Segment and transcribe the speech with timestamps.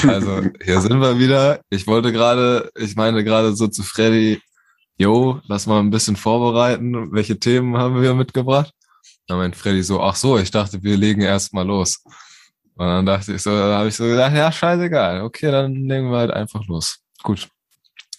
[0.00, 1.60] So, also hier sind wir wieder.
[1.68, 4.40] Ich wollte gerade, ich meine gerade so zu Freddy,
[4.96, 7.12] yo, lass mal ein bisschen vorbereiten.
[7.12, 8.72] Welche Themen haben wir mitgebracht?
[9.26, 12.02] Dann meint Freddy so, ach so, ich dachte, wir legen erst mal los.
[12.76, 15.22] Und dann dachte ich so, da habe ich so gedacht, ja, scheißegal.
[15.22, 17.00] Okay, dann legen wir halt einfach los.
[17.22, 17.48] Gut.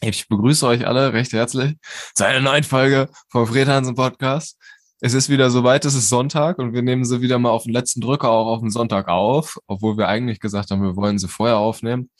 [0.01, 1.75] Ich begrüße euch alle recht herzlich
[2.15, 4.57] zu einer neuen Folge vom Fred Hansen Podcast.
[5.03, 7.73] Es ist wieder soweit, es ist Sonntag und wir nehmen sie wieder mal auf den
[7.73, 11.27] letzten Drücker auch auf den Sonntag auf, obwohl wir eigentlich gesagt haben, wir wollen sie
[11.27, 12.11] vorher aufnehmen.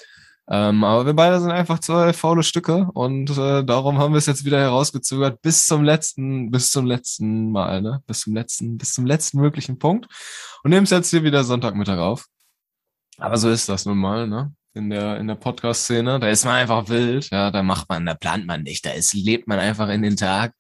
[0.50, 4.26] Ähm, aber wir beide sind einfach zwei faule Stücke und äh, darum haben wir es
[4.26, 8.02] jetzt wieder herausgezögert bis zum letzten, bis zum letzten Mal, ne?
[8.08, 10.08] Bis zum letzten, bis zum letzten möglichen Punkt
[10.64, 12.26] und nehmen es jetzt hier wieder Sonntagmittag auf.
[13.20, 14.56] Aber so ist das nun mal, ne?
[14.74, 16.20] In der, in der Podcast-Szene.
[16.20, 19.14] Da ist man einfach wild, ja, da macht man, da plant man nicht, da ist,
[19.14, 20.54] lebt man einfach in den Tag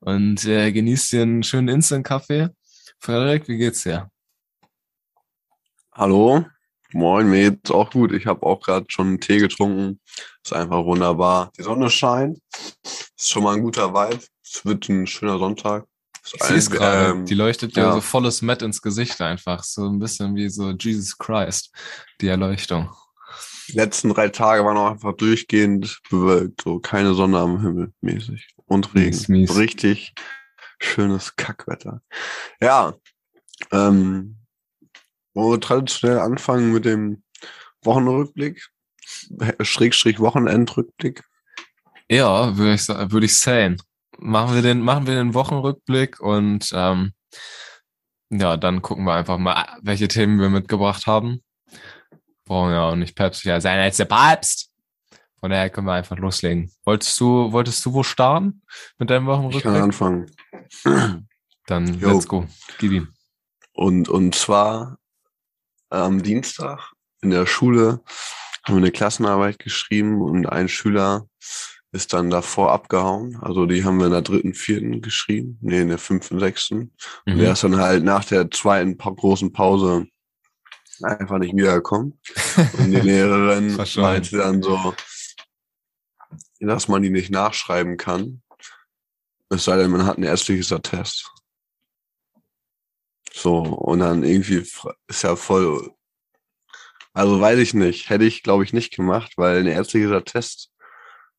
[0.00, 2.48] und äh, genießt hier einen schönen Instant-Kaffee.
[2.98, 4.10] Frederik, wie geht's dir?
[5.92, 6.44] Hallo,
[6.92, 8.12] moin, mir geht's auch gut.
[8.12, 10.00] Ich habe auch gerade schon einen Tee getrunken.
[10.44, 11.50] Ist einfach wunderbar.
[11.58, 12.38] Die Sonne scheint.
[12.82, 14.24] Ist schon mal ein guter Vibe.
[14.42, 15.86] Es wird ein schöner Sonntag.
[16.32, 17.10] Ich sehe es gerade.
[17.10, 17.92] Ähm, die leuchtet ja.
[17.92, 19.64] so volles Matt ins Gesicht einfach.
[19.64, 21.72] So ein bisschen wie so Jesus Christ,
[22.20, 22.90] die Erleuchtung.
[23.70, 26.62] Die letzten drei Tage waren auch einfach durchgehend bewölkt.
[26.62, 29.10] So keine Sonne am Himmel mäßig und Regen.
[29.10, 29.56] Mies, mies.
[29.56, 30.14] Richtig
[30.80, 32.02] schönes Kackwetter.
[32.60, 32.94] Ja,
[33.70, 34.36] ähm,
[35.34, 37.22] wollen wir traditionell anfangen mit dem
[37.82, 38.68] Wochenrückblick?
[39.60, 41.22] Schrägstrich Wochenendrückblick?
[42.10, 43.76] Ja, würde ich, würde ich sagen.
[44.18, 47.12] Machen wir den, machen wir den Wochenrückblick und ähm,
[48.30, 51.42] ja, dann gucken wir einfach mal, welche Themen wir mitgebracht haben.
[52.50, 54.72] Brauchen ja auch nicht päpstlicher sein als der Papst.
[55.38, 56.72] Von daher können wir einfach loslegen.
[56.84, 58.62] Wolltest du, wolltest du wo starten
[58.98, 59.64] mit deinem Wochenrückblick?
[59.66, 60.26] Ich kann anfangen.
[61.66, 62.10] Dann jo.
[62.10, 62.48] let's go.
[62.78, 63.14] Gib ihm.
[63.72, 64.98] Und, und zwar
[65.90, 66.90] am Dienstag
[67.22, 68.00] in der Schule
[68.64, 71.28] haben wir eine Klassenarbeit geschrieben und ein Schüler
[71.92, 73.38] ist dann davor abgehauen.
[73.42, 75.56] Also die haben wir in der dritten, vierten geschrieben.
[75.60, 76.96] Nee, in der fünften, sechsten.
[77.26, 77.32] Mhm.
[77.32, 80.08] Und der ist dann halt nach der zweiten großen Pause
[81.02, 82.18] einfach nicht wiedergekommen.
[82.78, 84.94] Und die Lehrerin meinte dann so,
[86.60, 88.42] dass man die nicht nachschreiben kann.
[89.48, 91.30] Es sei denn, man hat ein ärztliches Attest.
[93.32, 94.66] So, und dann irgendwie
[95.06, 95.92] ist ja voll.
[97.12, 98.10] Also weiß ich nicht.
[98.10, 100.70] Hätte ich, glaube ich, nicht gemacht, weil ein ärztliches Attest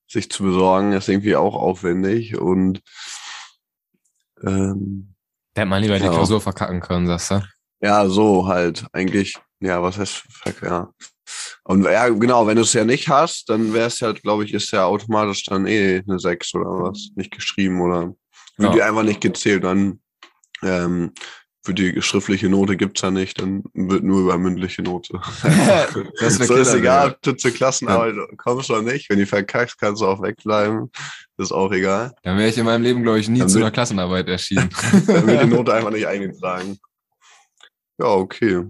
[0.08, 2.82] sich zu besorgen, ist irgendwie auch aufwendig und
[4.44, 5.16] ähm,
[5.56, 6.04] Hätte man lieber ja.
[6.04, 7.42] die Klausur verkacken können, sagst du?
[7.82, 8.86] Ja, so halt.
[8.94, 10.24] Eigentlich, ja, was heißt,
[10.62, 10.90] ja.
[11.64, 14.54] Und ja, genau, wenn du es ja nicht hast, dann wäre es ja, glaube ich,
[14.54, 18.14] ist ja automatisch dann eh eine 6 oder was, nicht geschrieben oder
[18.58, 18.72] wird ja.
[18.72, 20.02] die einfach nicht gezählt, dann
[20.64, 21.14] ähm,
[21.64, 25.14] für die schriftliche Note gibt's ja nicht, dann wird nur über mündliche Note.
[26.20, 28.26] das so ist egal, ob du zur Klassenarbeit ja.
[28.38, 29.10] kommst oder nicht.
[29.10, 30.92] Wenn die verkackst, kannst du auch wegbleiben.
[31.38, 32.14] Das ist auch egal.
[32.24, 34.70] Dann wäre ich in meinem Leben, glaube ich, nie dann zu einer Klassenarbeit erschienen.
[35.08, 36.80] dann wird die Note einfach nicht eingetragen.
[38.00, 38.66] Ja, okay.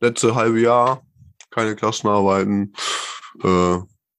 [0.00, 1.06] Letzte halbe Jahr
[1.56, 2.74] keine Klassenarbeiten.
[3.42, 3.78] Äh,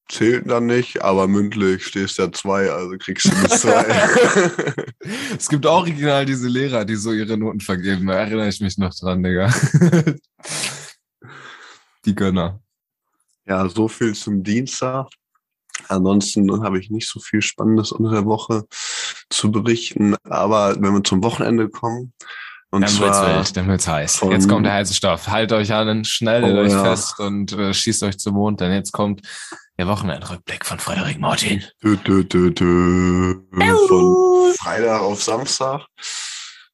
[0.10, 3.86] zählt dann nicht, aber mündlich stehst ja zwei, also kriegst du bis zwei.
[5.38, 8.08] es gibt auch original diese Lehrer, die so ihre Noten vergeben.
[8.08, 9.54] Da erinnere ich mich noch dran, Digga.
[12.06, 12.60] die Gönner.
[13.46, 15.08] Ja, so viel zum Dienstag.
[15.90, 18.66] Ansonsten habe ich nicht so viel Spannendes unter der Woche
[19.30, 20.16] zu berichten.
[20.24, 22.14] Aber wenn wir zum Wochenende kommen,
[22.70, 24.22] und dann wird's wild, dann wird's heiß.
[24.30, 25.28] Jetzt kommt der heiße Stoff.
[25.28, 26.84] Haltet euch an, schnellt oh, euch ja.
[26.84, 29.22] fest und äh, schießt euch zum Mond, denn jetzt kommt
[29.78, 31.64] der Wochenendrückblick von Frederik Martin.
[31.82, 33.36] Dö, dö, dö, dö.
[33.88, 35.86] Von Freitag auf Samstag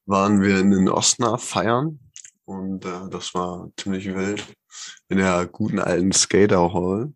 [0.06, 2.00] waren wir in den Ostner feiern
[2.46, 4.44] und äh, das war ziemlich wild
[5.10, 7.14] in der guten alten Skater Hall.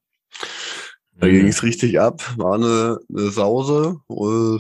[1.14, 1.32] Da mhm.
[1.32, 3.98] ging es richtig ab, war eine, eine Sause,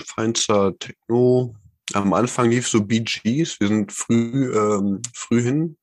[0.06, 1.56] feinster Techno,
[1.94, 3.60] am Anfang lief so BGs.
[3.60, 5.78] Wir sind früh, ähm, früh hin,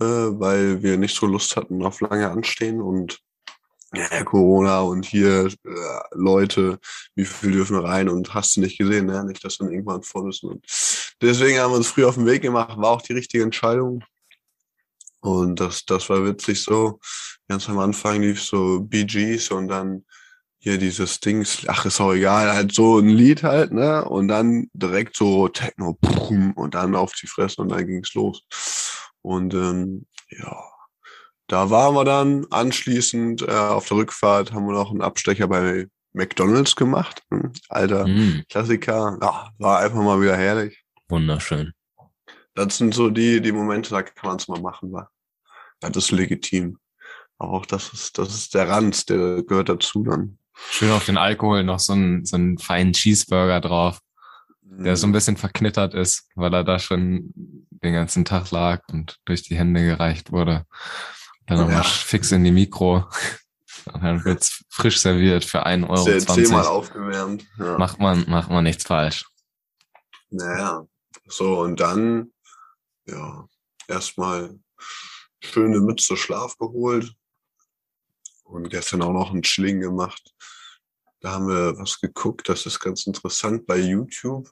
[0.00, 3.20] äh, weil wir nicht so Lust hatten auf lange Anstehen und
[3.94, 6.80] ja, Corona und hier äh, Leute,
[7.14, 9.24] wie viel dürfen rein und hast du nicht gesehen, ne?
[9.24, 10.42] nicht, dass dann irgendwann voll ist.
[10.42, 10.64] Und
[11.20, 14.02] deswegen haben wir uns früh auf den Weg gemacht, war auch die richtige Entscheidung.
[15.20, 16.98] Und das, das war witzig so.
[17.48, 20.04] Ganz am Anfang lief so BGs und dann
[20.64, 24.02] hier dieses Dings, ach, ist auch egal, halt so ein Lied halt, ne?
[24.02, 25.98] Und dann direkt so Techno,
[26.56, 28.42] und dann auf die Fresse und dann ging's los.
[29.20, 30.56] Und ähm, ja,
[31.48, 35.86] da waren wir dann anschließend äh, auf der Rückfahrt, haben wir noch einen Abstecher bei
[36.14, 37.22] McDonalds gemacht.
[37.30, 38.44] Hm, alter mm.
[38.48, 39.18] Klassiker.
[39.20, 40.82] Ja, war einfach mal wieder herrlich.
[41.10, 41.74] Wunderschön.
[42.54, 45.10] Das sind so die, die Momente, da kann man es mal machen, war.
[45.80, 46.78] Das ist legitim.
[47.36, 50.38] Aber auch das ist, das ist der Rand, der gehört dazu dann.
[50.54, 54.00] Schön auf den Alkohol noch so einen, so einen feinen Cheeseburger drauf,
[54.62, 57.32] der so ein bisschen verknittert ist, weil er da schon
[57.70, 60.66] den ganzen Tag lag und durch die Hände gereicht wurde.
[61.46, 61.82] Dann nochmal ja.
[61.82, 63.06] fix in die Mikro.
[63.92, 66.34] Und dann wird's frisch serviert für 1,20 Euro.
[66.34, 67.44] Zehnmal aufgewärmt.
[67.58, 67.76] Ja.
[67.76, 69.26] Macht man, macht man nichts falsch.
[70.30, 70.86] Naja.
[71.26, 72.32] So, und dann,
[73.06, 73.46] ja,
[73.88, 74.58] erstmal
[75.40, 77.14] schöne Mütze Schlaf geholt.
[78.44, 80.33] Und gestern auch noch einen Schling gemacht.
[81.24, 84.50] Da haben wir was geguckt, das ist ganz interessant bei YouTube.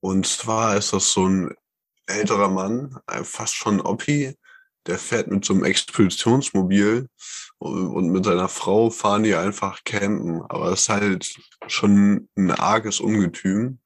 [0.00, 1.54] Und zwar ist das so ein
[2.08, 4.36] älterer Mann, fast schon Oppi,
[4.86, 7.06] der fährt mit so einem Expeditionsmobil
[7.58, 10.42] und mit seiner Frau fahren die einfach campen.
[10.48, 11.32] Aber es ist halt
[11.68, 13.78] schon ein arges Ungetüm.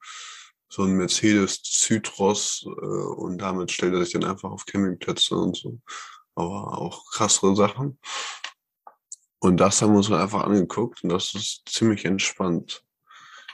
[0.71, 5.55] So ein Mercedes Citross äh, und damit stellt er sich dann einfach auf Campingplätze und
[5.59, 5.79] so.
[6.35, 7.99] Aber auch krassere Sachen.
[9.39, 12.83] Und das haben wir uns einfach angeguckt und das ist ziemlich entspannt.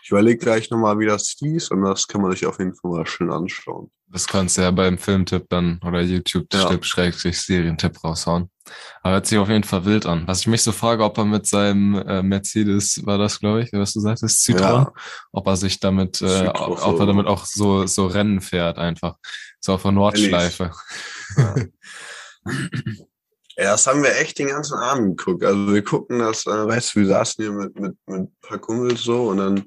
[0.04, 2.90] Ich überlege gleich nochmal, wie das hieß und das kann man sich auf jeden Fall
[2.90, 3.90] mal schön anschauen.
[4.08, 7.32] Das kannst du ja beim Filmtipp dann oder YouTube-Tipp, ja.
[7.32, 8.50] Serientipp raushauen.
[9.00, 10.26] Aber hört sich auf jeden Fall wild an.
[10.26, 13.72] Was ich mich so frage, ob er mit seinem äh, Mercedes, war das, glaube ich,
[13.72, 14.92] was du sagtest, Citroën, ja.
[15.32, 19.16] ob er sich damit, äh, ob er damit auch so, so Rennen fährt einfach.
[19.60, 20.72] So auf der Nordschleife.
[21.34, 21.54] Ja.
[23.56, 25.44] Ja, das haben wir echt den ganzen Abend geguckt.
[25.44, 28.58] Also wir gucken das, äh, weißt du, wir saßen hier mit, mit, mit ein paar
[28.58, 29.64] Kumpels so und dann,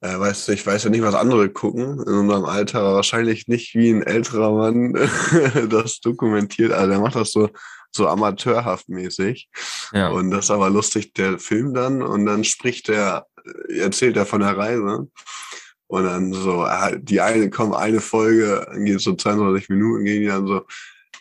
[0.00, 3.48] äh, weißt du, ich weiß ja nicht, was andere gucken in unserem Alter, aber wahrscheinlich
[3.48, 4.92] nicht wie ein älterer Mann
[5.70, 6.72] das dokumentiert.
[6.72, 7.50] Also der macht das so,
[7.90, 9.48] so amateurhaft mäßig.
[9.92, 10.08] Ja.
[10.08, 13.26] Und das ist aber lustig, der Film dann und dann spricht der,
[13.68, 15.08] erzählt er von der Reise.
[15.90, 16.66] Und dann so,
[16.98, 20.66] die eine, kommt eine Folge, geht so 22 Minuten, gehen die dann so,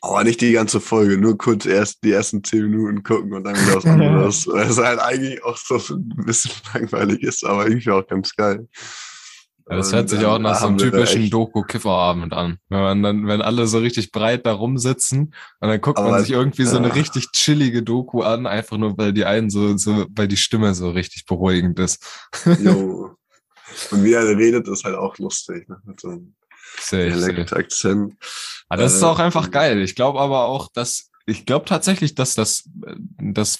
[0.02, 3.56] aber nicht die ganze Folge, nur kurz erst die ersten zehn Minuten gucken und dann
[3.56, 4.48] wieder was anderes.
[4.52, 8.68] Weil es halt eigentlich auch so ein bisschen langweilig ist, aber irgendwie auch ganz geil.
[9.70, 12.58] Ja, das hört sich auch nach so einem typischen Doku-Kifferabend an.
[12.70, 16.22] Wenn man dann, wenn alle so richtig breit da rumsitzen und dann guckt aber man
[16.22, 16.70] sich irgendwie ja.
[16.70, 20.38] so eine richtig chillige Doku an, einfach nur weil die einen so, so, weil die
[20.38, 22.02] Stimme so richtig beruhigend ist.
[22.64, 23.16] Jo.
[23.92, 25.78] Und wie er redet, ist halt auch lustig, ne?
[25.84, 26.34] Mit so einem
[26.92, 28.14] Dialekt-Akzent.
[28.70, 29.82] Aber das ist auch einfach geil.
[29.82, 32.70] Ich glaube aber auch, dass ich glaube tatsächlich, dass das,
[33.20, 33.60] dass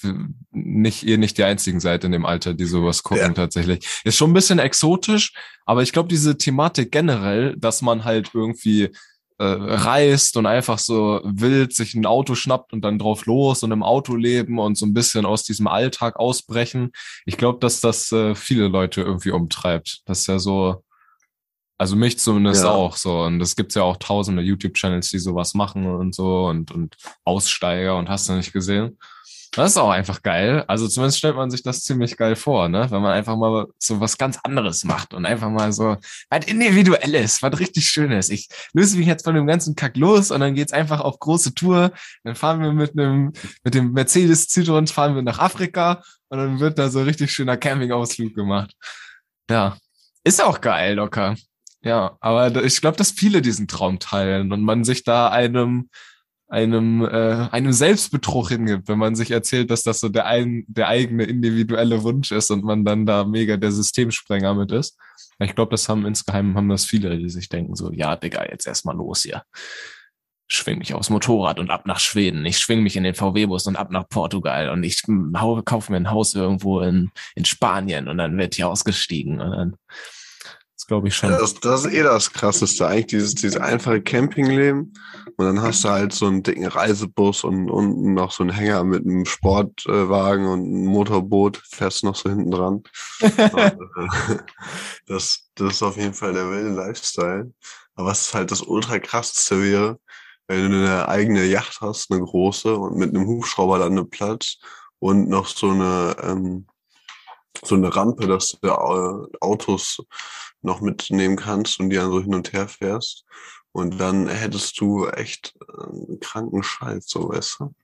[0.52, 3.34] nicht ihr nicht die einzigen seid in dem Alter, die sowas gucken ja.
[3.34, 3.86] tatsächlich.
[4.06, 5.34] Ist schon ein bisschen exotisch,
[5.66, 8.92] aber ich glaube diese Thematik generell, dass man halt irgendwie
[9.38, 13.72] äh, reist und einfach so wild sich ein Auto schnappt und dann drauf los und
[13.72, 16.92] im Auto leben und so ein bisschen aus diesem Alltag ausbrechen.
[17.26, 20.04] Ich glaube, dass das äh, viele Leute irgendwie umtreibt.
[20.06, 20.84] Das ist ja so
[21.78, 22.72] also mich zumindest ja.
[22.72, 23.22] auch so.
[23.22, 27.98] Und es gibt ja auch tausende YouTube-Channels, die sowas machen und so und, und Aussteiger
[27.98, 28.98] und hast du nicht gesehen.
[29.52, 30.64] Das ist auch einfach geil.
[30.68, 32.92] Also zumindest stellt man sich das ziemlich geil vor, ne?
[32.92, 35.98] Wenn man einfach mal so was ganz anderes macht und einfach mal so
[36.30, 38.30] was Individuelles, was richtig Schönes.
[38.30, 41.56] Ich löse mich jetzt von dem ganzen Kack los und dann geht's einfach auf große
[41.56, 41.92] Tour.
[42.24, 43.34] Dann fahren wir mit einem,
[43.64, 47.58] mit dem Mercedes Citroën fahren wir nach Afrika und dann wird da so richtig schöner
[47.58, 48.76] Campingausflug gemacht.
[49.50, 49.78] Ja.
[50.24, 51.36] Ist auch geil, locker.
[51.88, 55.90] Ja, aber ich glaube, dass viele diesen Traum teilen und man sich da einem
[56.50, 60.90] einem äh, einem Selbstbetrug hingibt, wenn man sich erzählt, dass das so der ein der
[60.90, 64.98] eigene individuelle Wunsch ist und man dann da mega der Systemsprenger mit ist.
[65.40, 68.68] Ich glaube, das haben insgeheim haben das viele, die sich denken so, ja, Digga, jetzt
[68.68, 69.44] erstmal los hier.
[70.50, 72.46] Schwing mich aufs Motorrad und ab nach Schweden.
[72.46, 75.04] Ich schwing mich in den VW-Bus und ab nach Portugal und ich
[75.66, 79.76] kaufe mir ein Haus irgendwo in, in Spanien und dann wird hier ausgestiegen und dann
[80.88, 81.30] glaube ich schon.
[81.30, 84.94] Das, das, ist eh das Krasseste, eigentlich dieses, dieses einfache Campingleben.
[85.36, 88.84] Und dann hast du halt so einen dicken Reisebus und unten noch so einen Hänger
[88.84, 92.84] mit einem Sportwagen und einem Motorboot, fährst noch so hinten dran.
[95.06, 97.54] das, das ist auf jeden Fall der wilde Lifestyle.
[97.96, 100.00] Aber was halt das ultra krasseste wäre,
[100.48, 104.58] wenn du eine eigene Yacht hast, eine große, und mit einem Hubschrauber dann Platz
[105.00, 106.68] und noch so eine, ähm,
[107.64, 110.00] so eine Rampe, dass du äh, Autos
[110.62, 113.26] noch mitnehmen kannst und die dann so hin und her fährst.
[113.72, 117.76] Und dann hättest du echt einen kranken Scheiß, so weißt du.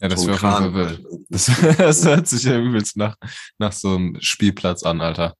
[0.00, 1.04] Ja, das so wäre auf wild.
[1.28, 1.46] Das,
[1.78, 3.16] das hört sich ja übelst nach,
[3.58, 5.34] nach so einem Spielplatz an, Alter.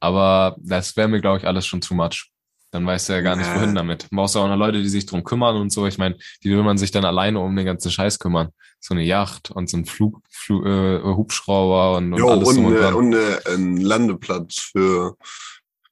[0.00, 2.30] Aber das wäre mir, glaube ich, alles schon too much.
[2.72, 4.04] Dann weißt du ja gar nicht, wohin damit.
[4.10, 5.86] Du brauchst ja auch noch Leute, die sich drum kümmern und so.
[5.86, 8.48] Ich meine, die will man sich dann alleine um den ganzen Scheiß kümmern.
[8.80, 12.64] So eine Yacht und so ein Flug, Flug äh, Hubschrauber und, und jo, alles und,
[12.66, 15.16] und, und, und ein Landeplatz für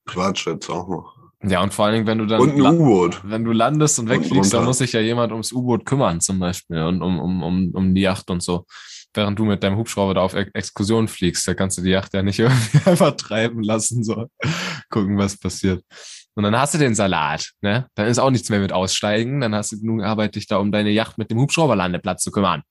[0.05, 1.15] Privatjets auch noch.
[1.47, 3.21] Ja, und vor allen Dingen, wenn du dann Und ein U-Boot.
[3.25, 4.69] wenn du landest und Und wegfliegst, dann runter.
[4.69, 8.01] muss sich ja jemand ums U-Boot kümmern, zum Beispiel, und um, um, um, um die
[8.03, 8.65] Yacht und so.
[9.13, 12.15] Während du mit deinem Hubschrauber da auf Ex- Exkursion fliegst, da kannst du die Yacht
[12.15, 14.27] ja nicht irgendwie einfach treiben lassen, so
[14.91, 15.85] gucken, was passiert.
[16.35, 17.87] Und dann hast du den Salat, ne?
[17.95, 20.73] Dann ist auch nichts mehr mit aussteigen, dann hast du genug Arbeit, dich da um
[20.73, 22.63] deine Yacht mit dem Hubschrauberlandeplatz zu kümmern.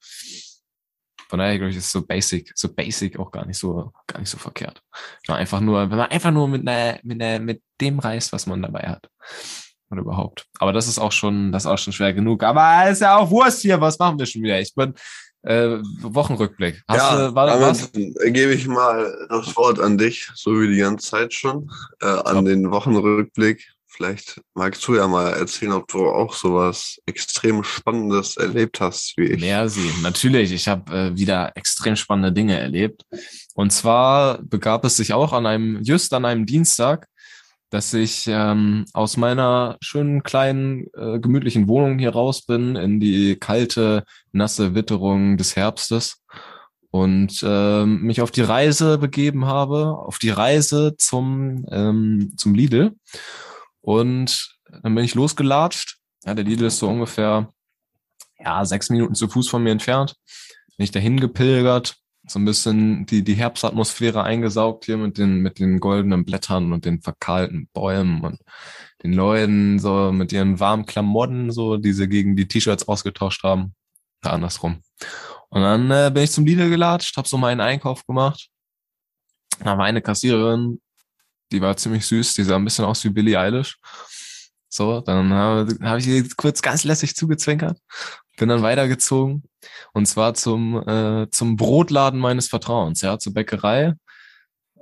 [1.30, 4.30] Von daher, glaube ich, ist so basic, so basic auch gar nicht so, gar nicht
[4.30, 4.82] so verkehrt.
[5.28, 8.46] Ja, einfach nur, wenn man einfach nur mit einer, mit einer, mit dem reist, was
[8.46, 9.10] man dabei hat.
[9.90, 10.46] Oder überhaupt.
[10.60, 12.44] Aber das ist auch schon, das ist auch schon schwer genug.
[12.44, 13.80] Aber ist ja auch Wurst hier.
[13.80, 14.60] Was machen wir schon wieder?
[14.60, 14.94] Ich bin,
[15.44, 16.82] äh, Wochenrückblick.
[16.88, 17.92] Hast ja, du, war da was?
[17.92, 21.70] gebe ich mal das Wort an dich, so wie die ganze Zeit schon,
[22.02, 22.42] äh, an Ja.
[22.42, 23.68] den Wochenrückblick.
[23.88, 29.26] Vielleicht magst du ja mal erzählen, ob du auch sowas extrem Spannendes erlebt hast wie
[29.26, 29.42] ich.
[29.42, 29.88] Merci.
[30.02, 33.04] Natürlich, ich habe äh, wieder extrem spannende Dinge erlebt.
[33.54, 37.08] Und zwar begab es sich auch an einem, just an einem Dienstag,
[37.74, 43.36] dass ich ähm, aus meiner schönen kleinen äh, gemütlichen Wohnung hier raus bin in die
[43.36, 46.24] kalte, nasse Witterung des Herbstes
[46.92, 52.92] und ähm, mich auf die Reise begeben habe, auf die Reise zum, ähm, zum Lidl.
[53.82, 55.98] Und dann bin ich losgelatscht.
[56.26, 57.50] Ja, der Lidl ist so ungefähr
[58.38, 60.14] ja, sechs Minuten zu Fuß von mir entfernt.
[60.78, 65.60] Bin ich dahin gepilgert, so ein bisschen die, die Herbstatmosphäre eingesaugt hier mit den, mit
[65.60, 68.40] den goldenen Blättern und den verkahlten Bäumen und
[69.04, 73.76] den Leuten so mit ihren warmen Klamotten, so, die sie gegen die T-Shirts ausgetauscht haben.
[74.24, 74.82] Ja, andersrum.
[75.50, 78.50] Und dann äh, bin ich zum Lidl gelatscht, habe so meinen Einkauf gemacht.
[79.60, 80.82] Da war eine Kassiererin,
[81.52, 83.78] die war ziemlich süß, die sah ein bisschen aus wie Billie Eilish.
[84.70, 87.78] So, dann habe hab ich ihr kurz ganz lässig zugezwinkert,
[88.38, 89.44] bin dann weitergezogen
[89.94, 93.94] und zwar zum, äh, zum Brotladen meines Vertrauens, ja, zur Bäckerei.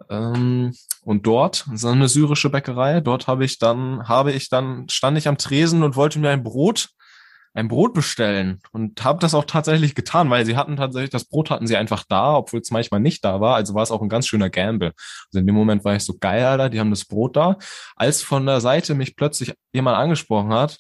[0.10, 5.18] Ähm, und dort, so eine syrische Bäckerei, dort habe ich dann, habe ich dann, stand
[5.18, 6.90] ich am Tresen und wollte mir ein Brot,
[7.54, 11.50] ein Brot bestellen und habe das auch tatsächlich getan, weil sie hatten tatsächlich, das Brot
[11.50, 13.56] hatten sie einfach da, obwohl es manchmal nicht da war.
[13.56, 14.94] Also war es auch ein ganz schöner Gamble.
[15.28, 17.58] Also in dem Moment war ich so geil, Alter, die haben das Brot da.
[17.96, 20.80] Als von der Seite mich plötzlich jemand angesprochen hat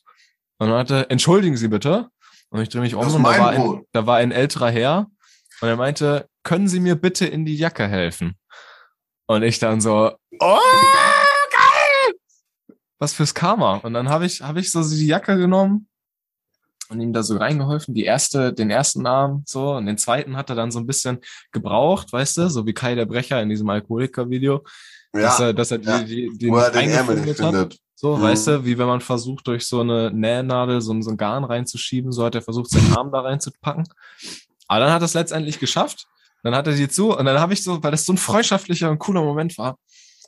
[0.59, 2.07] und meinte, entschuldigen Sie bitte.
[2.51, 5.07] Und ich drehe mich um Das und da war, ein, da war ein älterer Herr
[5.61, 8.37] und er meinte, können Sie mir bitte in die Jacke helfen?
[9.25, 10.59] Und ich dann so, oh,
[11.51, 12.15] geil!
[12.99, 13.77] Was fürs Karma.
[13.77, 15.87] Und dann habe ich, habe ich so die Jacke genommen
[16.89, 20.49] und ihm da so reingeholfen, die erste, den ersten Arm so und den zweiten hat
[20.49, 21.19] er dann so ein bisschen
[21.53, 24.65] gebraucht, weißt du, so wie Kai der Brecher in diesem Alkoholiker-Video,
[25.13, 26.03] dass Ja, er, dass er die, ja.
[26.03, 27.77] die, die wo er den Ärmel nicht eingefummelt hat.
[28.01, 28.21] So, Mhm.
[28.23, 32.11] weißt du, wie wenn man versucht, durch so eine Nähnadel so, so ein Garn reinzuschieben,
[32.11, 33.87] so hat er versucht, seinen Arm da reinzupacken.
[34.67, 36.07] Aber dann hat er es letztendlich geschafft.
[36.41, 38.89] Dann hat er die zu und dann habe ich so, weil das so ein freundschaftlicher
[38.89, 39.77] und cooler Moment war,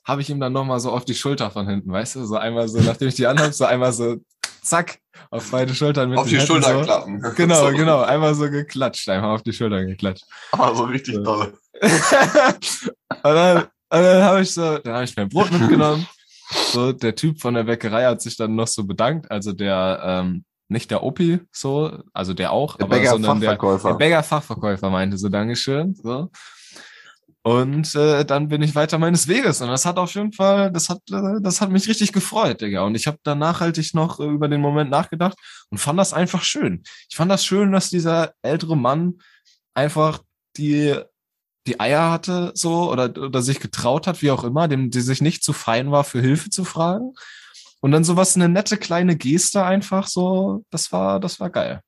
[0.05, 2.67] habe ich ihm dann nochmal so auf die Schulter von hinten, weißt du, so einmal
[2.67, 4.17] so, nachdem ich die anhabe, so einmal so,
[4.61, 4.99] zack,
[5.31, 6.81] auf beide Schultern mit Auf die Händen Schulter so.
[6.83, 7.19] klappen.
[7.35, 7.75] Genau, So.
[7.75, 10.25] genau, einmal so geklatscht, einmal auf die Schulter geklatscht.
[10.51, 11.57] Aber so richtig toll.
[11.81, 16.05] und dann, und dann habe ich so, dann habe ich mein Brot mitgenommen.
[16.53, 19.29] So, der Typ von der Bäckerei hat sich dann noch so bedankt.
[19.31, 23.55] Also der, ähm, nicht der Opi, so, also der auch, Der aber sondern der, der
[23.57, 23.97] Bäcker-Fachverkäufer.
[23.97, 25.95] Bäcker-Fachverkäufer meinte so Dankeschön.
[25.95, 26.29] So.
[27.45, 29.61] Und äh, dann bin ich weiter meines Weges.
[29.61, 32.83] Und das hat auf jeden Fall, das hat, äh, das hat mich richtig gefreut, Digga.
[32.83, 35.37] Und ich habe dann nachhaltig noch äh, über den Moment nachgedacht
[35.69, 36.83] und fand das einfach schön.
[37.09, 39.15] Ich fand das schön, dass dieser ältere Mann
[39.73, 40.21] einfach
[40.55, 40.95] die
[41.67, 45.21] die Eier hatte, so, oder, oder sich getraut hat, wie auch immer, dem, die sich
[45.21, 47.13] nicht zu fein war, für Hilfe zu fragen.
[47.79, 51.81] Und dann sowas, eine nette kleine Geste einfach so, das war, das war geil.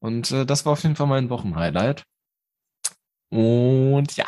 [0.00, 2.04] Und äh, das war auf jeden Fall mein Wochenhighlight.
[3.30, 4.26] Und ja,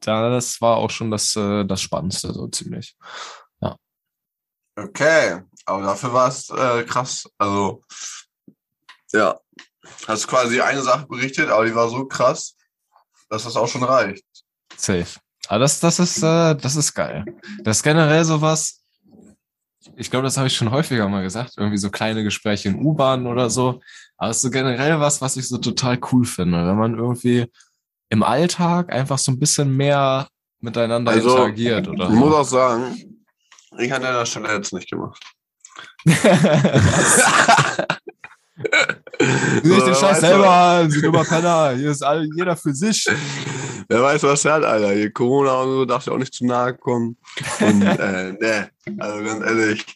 [0.00, 2.96] das war auch schon das, äh, das Spannendste, so ziemlich.
[4.78, 7.28] Okay, aber dafür war es äh, krass.
[7.36, 7.82] Also,
[9.12, 9.36] ja,
[10.06, 12.54] hast quasi eine Sache berichtet, aber die war so krass,
[13.28, 14.24] dass das auch schon reicht.
[14.76, 15.06] Safe.
[15.48, 17.24] Aber das, das ist, äh, das ist geil.
[17.62, 18.82] Das ist generell sowas,
[19.96, 23.26] ich glaube, das habe ich schon häufiger mal gesagt, irgendwie so kleine Gespräche in U-Bahnen
[23.26, 23.80] oder so.
[24.16, 27.46] Aber es ist so generell was, was ich so total cool finde, wenn man irgendwie
[28.10, 30.28] im Alltag einfach so ein bisschen mehr
[30.60, 32.36] miteinander Also, interagiert oder Ich muss so.
[32.36, 33.24] auch sagen,
[33.78, 35.22] ich an deiner Stelle hätte es nicht gemacht.
[39.18, 41.72] Du nicht den Scheiß selber an, du dummer Penner.
[41.76, 43.04] Hier ist all, jeder für sich.
[43.88, 44.92] Wer weiß, was er hat, Alter.
[44.92, 47.16] Hier Corona und so, darf ja auch nicht zu nahe kommen.
[47.60, 49.86] Und, äh, nee, also ganz ehrlich.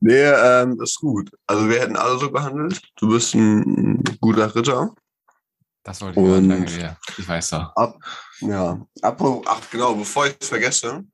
[0.00, 1.30] Nee, ähm, ist gut.
[1.46, 2.82] Also wir hätten alle so behandelt.
[2.96, 4.92] Du bist ein guter Ritter.
[5.84, 6.96] Das wollte ich Und- lange wieder.
[7.16, 7.74] Ich weiß doch.
[7.76, 7.96] Ab,
[8.40, 8.80] ja.
[9.00, 11.04] Apro ach genau, bevor ich es vergesse,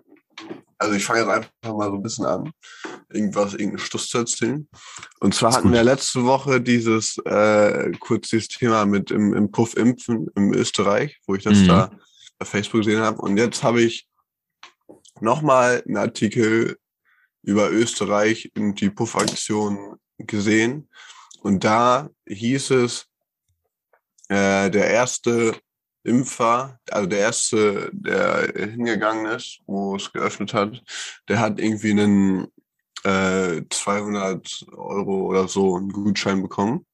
[0.79, 2.51] also ich fange jetzt einfach mal so ein bisschen an,
[3.11, 4.69] irgendwas, irgendeinen Stuss zu erzählen.
[5.21, 9.77] Und zwar hatten wir letzte Woche dieses, äh, kurz dieses Thema mit im, im Puff
[9.77, 11.69] impfen im Österreich, wo ich das Mhm.
[11.69, 11.91] da
[12.39, 13.21] bei Facebook gesehen habe.
[13.21, 14.09] Und jetzt habe ich
[15.21, 16.79] nochmal einen Artikel
[17.43, 20.89] über Österreich und die Puff-Aktion gesehen.
[21.41, 23.07] Und da hieß es,
[24.29, 25.57] äh, der erste
[26.05, 30.83] Impfer, also der erste, der hingegangen ist, wo es geöffnet hat,
[31.29, 32.49] der hat irgendwie einen
[33.05, 36.87] äh, 200 Euro oder so einen Gutschein bekommen.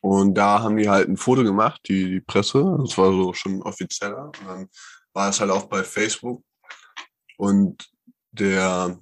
[0.00, 2.76] Und da haben die halt ein Foto gemacht, die, die Presse.
[2.80, 4.26] Das war so schon offizieller.
[4.26, 4.68] Und dann
[5.12, 6.44] war es halt auch bei Facebook.
[7.38, 7.90] Und
[8.30, 8.98] der,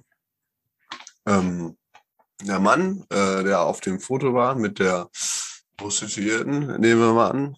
[1.25, 1.77] ähm,
[2.41, 5.09] der Mann, äh, der auf dem Foto war mit der
[5.77, 7.55] Prostituierten, nehmen wir mal an,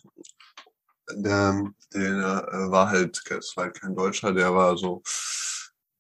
[1.14, 5.02] der, der äh, war halt, das war halt kein Deutscher, der war so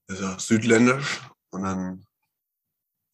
[0.07, 1.21] ist auch südländisch.
[1.50, 2.07] Und dann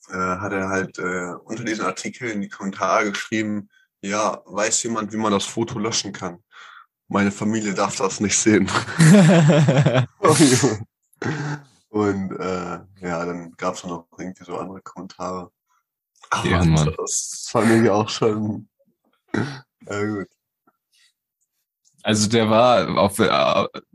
[0.10, 3.70] äh, hat er halt äh, unter diesen Artikel in die Kommentare geschrieben,
[4.02, 6.44] ja, weiß jemand, wie man das Foto löschen kann?
[7.08, 8.70] Meine Familie darf das nicht sehen.
[11.90, 15.52] Und äh, ja, dann gab es noch irgendwie so andere Kommentare.
[16.32, 16.94] Aber Ja, Mann.
[16.98, 18.68] das fand ich auch schon.
[19.88, 20.28] Ja, gut.
[22.04, 23.30] Also der war auf, äh,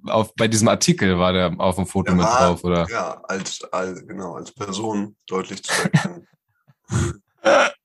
[0.07, 2.87] auf bei diesem Artikel war der auf dem Foto Der mit war- drauf, oder?
[2.89, 6.27] Ja, als, als, genau, als Person deutlich zu erkennen.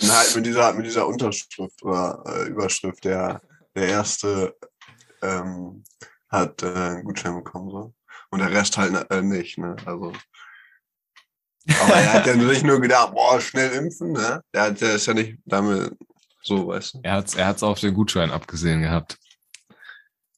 [0.00, 3.40] Und halt mit dieser, mit dieser Unterschrift oder äh, Überschrift, der,
[3.74, 4.56] der erste
[5.22, 5.82] ähm,
[6.28, 7.94] hat äh, einen Gutschein bekommen, so.
[8.30, 9.74] Und der Rest halt äh, nicht, ne?
[9.84, 10.12] Also.
[11.82, 14.42] Aber er hat ja nicht nur gedacht, boah, schnell impfen, ne?
[14.54, 15.96] Der, hat, der ist ja nicht damit
[16.42, 17.00] so, weißt du.
[17.02, 19.18] Er hat's, er hat's auf den Gutschein abgesehen gehabt.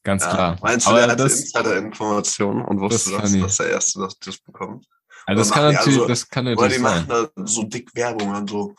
[0.03, 0.57] Ganz Ja, klar.
[0.63, 4.39] Meinst du, Aber der hatte Insider-Informationen und wusste, das dass, dass der Erste das, das
[4.39, 4.87] bekommt?
[5.27, 7.07] also das kann natürlich, also- das kann natürlich die sein.
[7.07, 8.75] machen da so dick Werbung an so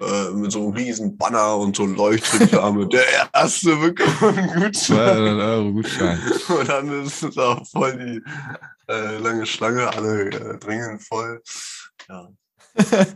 [0.00, 2.88] äh, mit so einem riesen Banner und so Leuchtreklame.
[2.88, 3.04] Der
[3.34, 4.72] erste bekommt einen Gutschein.
[4.72, 6.18] 200 Euro Gutschein.
[6.48, 8.22] Und dann ist es auch voll die
[8.90, 11.42] äh, lange Schlange, alle äh, dringen voll.
[12.08, 12.28] Ja,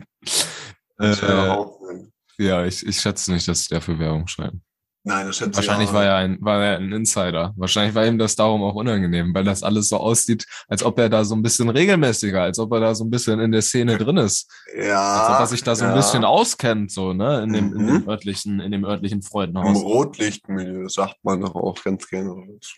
[0.97, 4.57] das Äh, auch ein- ja, ich, ich schätze nicht, dass der für Werbung schreibt.
[5.03, 7.53] Nein, das hätte Wahrscheinlich ja, war er ein, war er ein Insider.
[7.55, 11.07] Wahrscheinlich war ihm das darum auch unangenehm, weil das alles so aussieht, als ob er
[11.07, 13.97] da so ein bisschen regelmäßiger, als ob er da so ein bisschen in der Szene
[13.97, 14.51] drin ist.
[14.77, 15.95] ja, Als ob er sich da so ein ja.
[15.95, 17.87] bisschen auskennt, so, ne, in dem, in Mhm.
[17.87, 19.77] dem örtlichen, in dem örtlichen Im Freudenhaus.
[19.81, 22.35] Rotlichtmilieu sagt man doch auch ganz gerne.
[22.59, 22.67] Das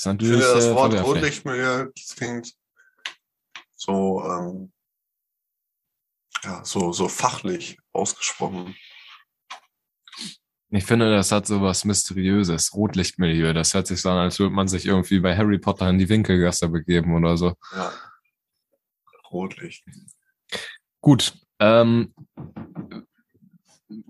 [0.00, 1.04] Ich natürlich finde das äh, Wort.
[1.04, 2.52] Rotlichtmilieu, das klingt
[3.74, 4.72] so, ähm,
[6.44, 8.74] ja, so, so fachlich ausgesprochen.
[10.70, 12.74] Ich finde, das hat so was Mysteriöses.
[12.74, 13.52] Rotlichtmilieu.
[13.54, 16.08] Das hört sich so an, als würde man sich irgendwie bei Harry Potter in die
[16.08, 17.54] Winkelgasse begeben oder so.
[17.74, 17.92] Ja.
[19.30, 19.84] Rotlicht.
[21.00, 21.34] Gut.
[21.58, 22.12] Ähm,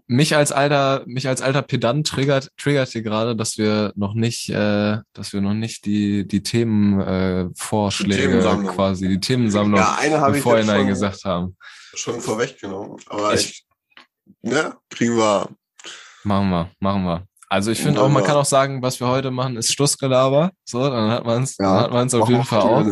[0.09, 4.49] mich als alter, mich als alter Pedant triggert, triggert hier gerade, dass wir noch nicht,
[4.51, 10.21] äh, dass wir noch nicht die, die Themenvorschläge äh, Vorschläge quasi, die Themensammlung Ja, eine
[10.21, 11.57] habe im ich Vorhinein schon, gesagt haben.
[11.95, 12.97] schon vorweggenommen.
[13.07, 13.67] Aber Ich- ich,
[14.43, 15.49] ne, kriegen wir.
[16.25, 17.27] Machen wir, machen wir.
[17.51, 20.53] Also ich finde auch, man kann auch sagen, was wir heute machen, ist Schlussgelaber.
[20.67, 22.85] So, dann hat man es, dann hat man es auf jeden Fall auch.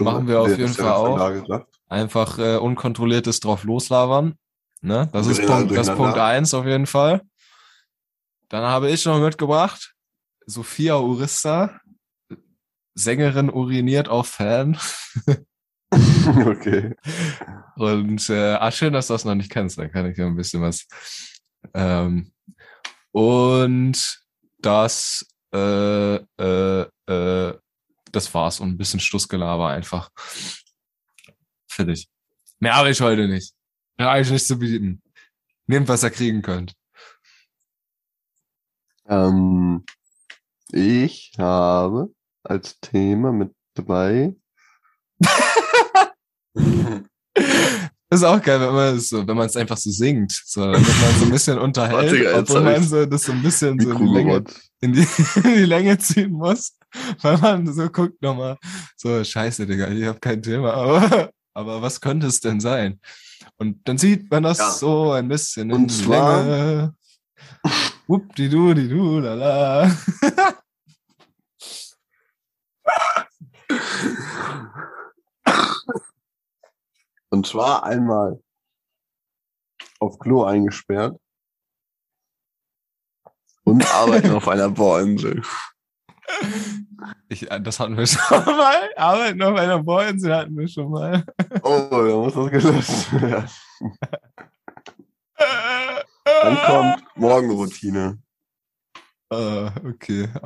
[0.00, 1.28] Machen wir auf jeden Fall auch.
[1.28, 1.66] Gesagt.
[1.88, 4.34] Einfach äh, unkontrolliertes drauf loslabern.
[4.80, 5.08] Ne?
[5.12, 5.94] Das ist Punkt, das.
[5.94, 7.20] Punkt eins auf jeden Fall.
[8.48, 9.94] Dann habe ich noch mitgebracht,
[10.46, 11.78] Sophia Urista,
[12.94, 14.78] Sängerin uriniert auf Fan.
[16.46, 16.94] okay.
[17.76, 20.36] Und äh, ah, schön, dass du das noch nicht kennst, dann kann ich dir ein
[20.36, 20.86] bisschen was.
[21.74, 22.32] Ähm,
[23.12, 24.22] und
[24.58, 27.58] das, äh, äh, äh,
[28.12, 28.60] das war's.
[28.60, 30.10] Und ein bisschen Schlussgelaber einfach.
[31.68, 32.08] Fertig.
[32.58, 33.54] Mehr habe ich heute nicht.
[33.96, 35.02] Mehr habe ich nicht zu bieten.
[35.66, 36.74] Nehmt, was ihr kriegen könnt.
[39.06, 39.84] Ähm,
[40.72, 44.34] ich habe als Thema mit dabei.
[48.10, 50.62] Das ist auch geil, wenn man es so, wenn man es einfach so singt, so,
[50.62, 53.90] damit man so ein bisschen unterhält, Warte, obwohl man so das so ein bisschen so
[53.92, 54.44] in die Länge,
[54.80, 56.76] in die, in die Länge ziehen muss,
[57.22, 58.58] weil man so guckt nochmal,
[58.96, 62.98] so scheiße, Digga, ich habe kein Thema, aber, aber was könnte es denn sein?
[63.58, 64.70] Und dann sieht man das Ja.
[64.72, 66.94] so ein bisschen in Und die zwar- Länge.
[68.08, 69.88] Wuppdidu, di du, lala.
[77.30, 78.42] Und zwar einmal
[80.00, 81.18] auf Klo eingesperrt
[83.64, 85.42] und arbeiten auf einer Bohrinsel.
[87.28, 88.90] Ich, äh, das hatten wir schon mal.
[88.96, 91.24] Arbeiten auf einer Bohrinsel hatten wir schon mal.
[91.62, 93.48] Oh, da muss das gelöscht werden.
[96.24, 98.18] Dann kommt Morgenroutine.
[99.32, 100.28] Ah, okay.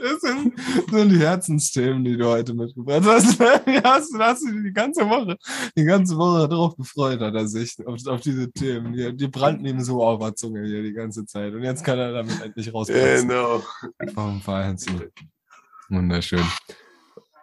[0.00, 3.40] Das sind, das sind die Herzensthemen, die du heute mitgebracht hast.
[3.66, 5.36] Die hast, du hast du die ganze Woche,
[5.76, 8.92] die ganze Woche darauf gefreut, hat er sich, auf, auf diese Themen.
[8.92, 11.52] Die, die brannten ihm so auf der Zunge hier die ganze Zeit.
[11.52, 13.28] Und jetzt kann er damit endlich rauskommen.
[13.28, 13.62] Genau.
[14.14, 15.10] Vom Vereinsel.
[15.88, 16.44] Wunderschön.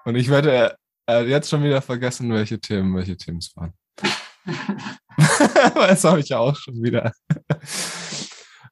[0.05, 3.53] Und ich werde er, er hat jetzt schon wieder vergessen, welche Themen, welche Themen es
[3.57, 3.73] waren.
[5.75, 7.11] das habe ich ja auch schon wieder.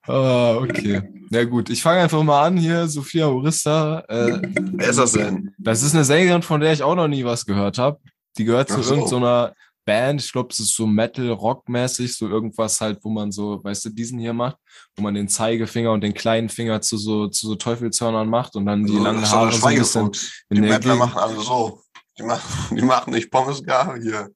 [0.08, 1.02] Ah, okay.
[1.30, 2.88] Na gut, ich fange einfach mal an hier.
[2.88, 4.00] Sophia Orista.
[4.10, 5.54] Äh, Wer ist das denn?
[5.58, 8.00] das ist eine Sängerin, von der ich auch noch nie was gehört habe.
[8.38, 8.96] Die gehört zu so.
[8.96, 9.54] irgendeiner
[9.86, 10.22] Band.
[10.22, 14.20] Ich glaube, es ist so Metal-Rock-mäßig, so irgendwas halt, wo man so, weißt du, diesen
[14.20, 14.58] hier macht,
[14.96, 18.66] wo man den Zeigefinger und den kleinen Finger zu so, zu so Teufelshörnern macht und
[18.66, 20.12] dann die So, langen Haare so ein bisschen
[20.52, 21.82] Die Mettler machen alle so.
[22.18, 24.30] Die machen, die machen nicht Pommesgar hier.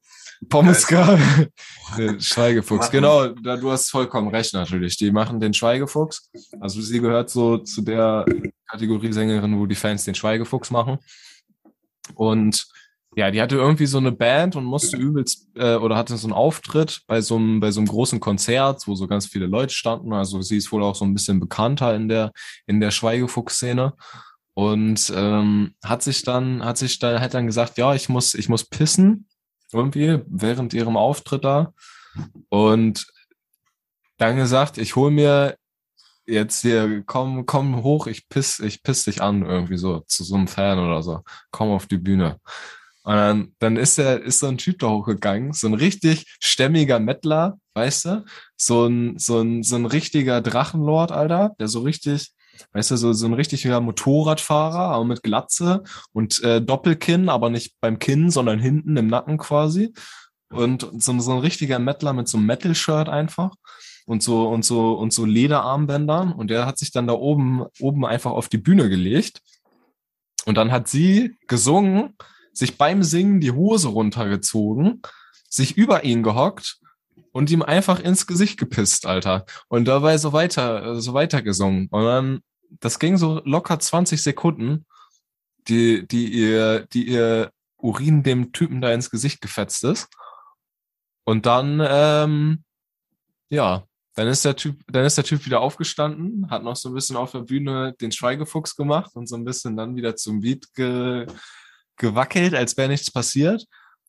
[0.49, 1.17] Pommeska.
[2.19, 4.97] Schweigefuchs, genau, da, du hast vollkommen recht natürlich.
[4.97, 6.29] Die machen den Schweigefuchs.
[6.59, 8.25] Also sie gehört so zu der
[8.69, 10.97] Kategorie Sängerin, wo die Fans den Schweigefuchs machen.
[12.15, 12.67] Und
[13.15, 16.33] ja, die hatte irgendwie so eine Band und musste übelst, äh, oder hatte so einen
[16.33, 20.13] Auftritt bei so einem, bei so einem großen Konzert, wo so ganz viele Leute standen.
[20.13, 22.31] Also sie ist wohl auch so ein bisschen bekannter in der,
[22.67, 23.93] in der Schweigefuchs-Szene.
[24.53, 28.49] Und ähm, hat sich dann, hat sich da, hat dann gesagt, ja, ich muss, ich
[28.49, 29.27] muss pissen
[29.73, 31.73] irgendwie während ihrem Auftritt da
[32.49, 33.07] und
[34.17, 35.57] dann gesagt, ich hol mir
[36.25, 40.35] jetzt hier, komm, komm hoch, ich piss, ich piss dich an irgendwie so zu so
[40.35, 42.39] einem Fan oder so, komm auf die Bühne.
[43.03, 46.99] Und dann, dann ist er, ist so ein Typ da hochgegangen, so ein richtig stämmiger
[46.99, 48.25] Mettler, weißt du,
[48.57, 52.33] so ein, so ein, so ein richtiger Drachenlord, Alter, der so richtig,
[52.73, 57.75] weißt du, so, so ein richtiger Motorradfahrer, aber mit Glatze und äh, Doppelkinn, aber nicht
[57.81, 59.93] beim Kinn, sondern hinten im Nacken quasi.
[60.49, 63.51] Und so, so ein richtiger Mettler mit so einem Metal-Shirt einfach
[64.05, 66.31] und so und so und so Lederarmbändern.
[66.31, 69.41] Und der hat sich dann da oben oben einfach auf die Bühne gelegt.
[70.45, 72.15] Und dann hat sie gesungen,
[72.53, 75.01] sich beim Singen die Hose runtergezogen,
[75.49, 76.79] sich über ihn gehockt
[77.37, 79.45] und ihm einfach ins Gesicht gepisst, Alter.
[79.67, 81.87] Und dabei so weiter, so weiter gesungen.
[81.91, 82.39] Und dann,
[82.79, 84.87] das ging so locker 20 Sekunden,
[85.67, 90.07] die, die ihr, die ihr Urin dem Typen da ins Gesicht gefetzt ist.
[91.25, 92.63] Und dann, ähm,
[93.49, 93.83] ja,
[94.15, 97.17] dann ist der Typ, dann ist der Typ wieder aufgestanden, hat noch so ein bisschen
[97.17, 101.27] auf der Bühne den Schweigefuchs gemacht und so ein bisschen dann wieder zum Beat ge,
[101.97, 103.63] gewackelt, als wäre nichts passiert.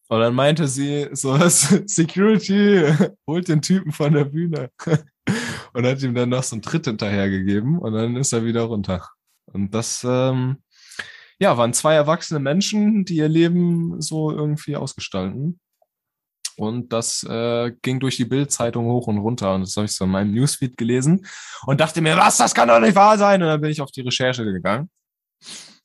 [0.09, 2.93] Und dann meinte sie so, Security,
[3.27, 4.71] holt den Typen von der Bühne.
[5.75, 9.07] Und hat ihm dann noch so einen Tritt hinterhergegeben und dann ist er wieder runter.
[9.53, 10.63] Und das, ähm,
[11.39, 15.61] ja, waren zwei erwachsene Menschen, die ihr Leben so irgendwie ausgestalten.
[16.57, 19.55] Und das äh, ging durch die Bild-Zeitung hoch und runter.
[19.55, 21.27] Und das habe ich so in meinem Newsfeed gelesen
[21.67, 23.43] und dachte mir, was, das kann doch nicht wahr sein.
[23.43, 24.91] Und dann bin ich auf die Recherche gegangen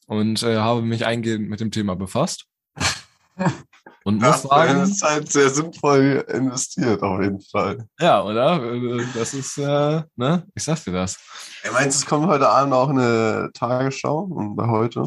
[0.07, 2.47] und äh, habe mich eingehend mit dem Thema befasst.
[4.05, 7.87] Und muss hast du deine sagen, Zeit sehr sinnvoll investiert, auf jeden Fall.
[7.99, 8.59] ja, oder?
[9.15, 10.45] Das ist, äh, ne?
[10.53, 11.17] Ich sag dir das.
[11.63, 15.05] Er meint, es kommt heute Abend auch eine Tagesschau und bei heute.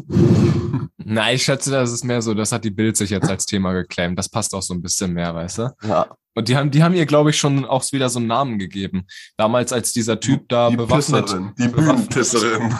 [0.97, 3.71] Na, ich schätze, das ist mehr so, das hat die Bild sich jetzt als Thema
[3.73, 4.17] geclaimt.
[4.17, 5.75] Das passt auch so ein bisschen mehr, weißt du?
[5.83, 8.59] Ja, Und die haben, die haben ihr, glaube ich, schon auch wieder so einen Namen
[8.59, 9.07] gegeben.
[9.37, 11.25] Damals, als dieser Typ da die bewaffnet.
[11.25, 12.75] Pisserin, die Bühnenpisserin.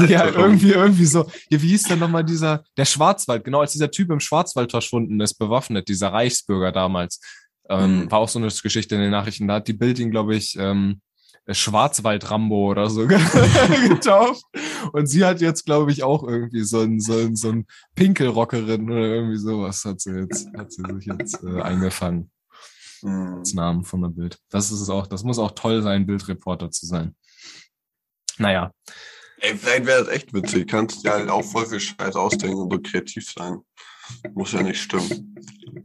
[0.08, 1.28] Ja, irgendwie, irgendwie so.
[1.48, 5.20] Hier, wie hieß denn nochmal dieser, der Schwarzwald, genau, als dieser Typ im Schwarzwald verschwunden
[5.20, 7.20] ist, bewaffnet, dieser Reichsbürger damals.
[7.68, 8.10] Ähm, Mhm.
[8.12, 9.48] War auch so eine Geschichte in den Nachrichten.
[9.48, 11.00] Da hat die Bild ihn, glaube ich, ähm,
[11.48, 13.06] Schwarzwald-Rambo oder so
[13.88, 14.44] getauft.
[14.92, 18.90] Und sie hat jetzt, glaube ich, auch irgendwie so ein, so ein, so ein Pinkelrockerin
[18.90, 22.30] oder irgendwie sowas hat sie jetzt, hat sie sich jetzt äh, eingefangen
[23.02, 23.38] Hm.
[23.38, 24.38] als Namen von der Bild.
[24.50, 27.16] Das ist es auch, das muss auch toll sein, Bildreporter zu sein.
[28.36, 28.72] Naja,
[29.42, 30.68] Ey, vielleicht wäre das echt witzig.
[30.68, 33.60] Kannst dir halt auch voll viel Scheiß ausdenken und so kreativ sein.
[34.34, 35.34] Muss ja nicht stimmen.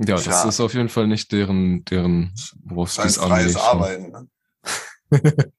[0.06, 0.50] ja, das Tja.
[0.50, 4.12] ist auf jeden Fall nicht deren, deren Berufs Sein freies Arbeiten.
[4.12, 4.28] Ne?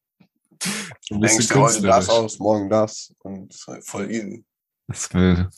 [1.09, 3.13] Du denkst dir heute das aus, morgen das.
[3.21, 4.45] Und ist halt voll easy.
[4.89, 5.49] Das will.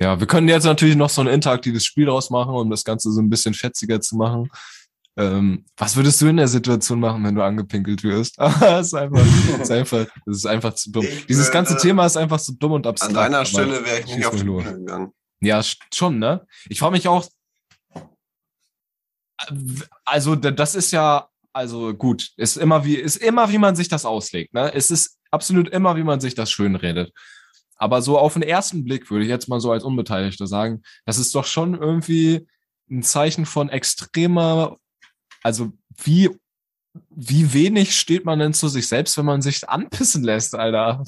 [0.00, 3.10] Ja, wir können jetzt natürlich noch so ein interaktives Spiel draus machen, um das Ganze
[3.12, 4.48] so ein bisschen fetziger zu machen.
[5.16, 8.38] Ähm, was würdest du in der Situation machen, wenn du angepinkelt wirst?
[8.38, 11.04] das ist einfach, das ist einfach, das ist einfach zu dumm.
[11.04, 13.14] Ich Dieses würde- ganze Thema ist einfach zu dumm und abstrakt.
[13.16, 14.44] An deiner Stelle wäre ich nicht auf die.
[14.44, 15.12] Bühne gegangen.
[15.40, 16.46] Ja, sch- schon, ne?
[16.68, 17.26] Ich frage mich auch,
[20.04, 23.88] also da- das ist ja, also gut, ist immer wie, ist immer wie man sich
[23.88, 24.74] das auslegt, ne?
[24.74, 27.12] Es ist absolut immer, wie man sich das schön redet.
[27.76, 31.18] Aber so auf den ersten Blick würde ich jetzt mal so als Unbeteiligter sagen, das
[31.18, 32.46] ist doch schon irgendwie
[32.90, 34.78] ein Zeichen von extremer,
[35.42, 36.30] also wie,
[37.10, 41.02] wie wenig steht man denn zu sich selbst, wenn man sich anpissen lässt, Alter?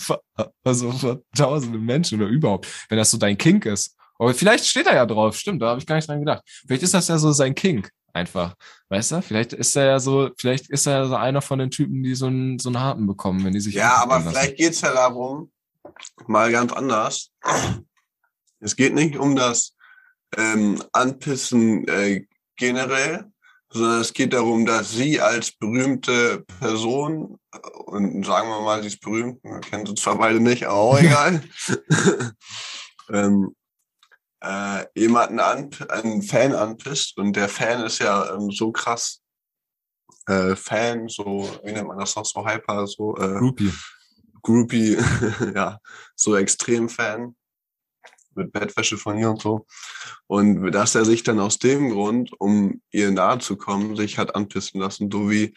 [0.64, 3.96] Also vor tausenden Menschen oder überhaupt, wenn das so dein Kink ist.
[4.18, 6.42] Aber vielleicht steht er ja drauf, stimmt, da habe ich gar nicht dran gedacht.
[6.66, 8.55] Vielleicht ist das ja so sein Kink, einfach.
[8.88, 9.22] Weißt du?
[9.22, 12.14] Vielleicht ist er ja so, vielleicht ist er ja so einer von den Typen, die
[12.14, 13.74] so einen, so einen Harten bekommen, wenn die sich.
[13.74, 14.31] Ja, aber lassen.
[14.31, 15.52] vielleicht geht's ja darum,
[16.26, 17.31] mal ganz anders.
[18.59, 19.76] Es geht nicht um das
[20.37, 22.26] ähm, Anpissen äh,
[22.57, 23.31] generell,
[23.70, 28.88] sondern es geht darum, dass sie als berühmte Person, äh, und sagen wir mal, sie
[28.88, 31.42] ist berühmt, wir kennen sie zwar beide nicht, aber auch egal,
[33.12, 33.55] ähm,
[34.40, 39.22] äh, jemanden an, einen Fan anpisst und der Fan ist ja ähm, so krass
[40.27, 43.72] äh, Fan, so, wie nennt man das noch, so hyper, so äh, Groupie.
[44.42, 44.99] Groupie,
[45.55, 45.81] ja,
[46.14, 47.35] so extrem Fan
[48.35, 49.66] mit Bettwäsche von ihr und so.
[50.27, 54.35] Und dass er sich dann aus dem Grund, um ihr nahe zu kommen, sich hat
[54.35, 55.55] anpissen lassen, so wie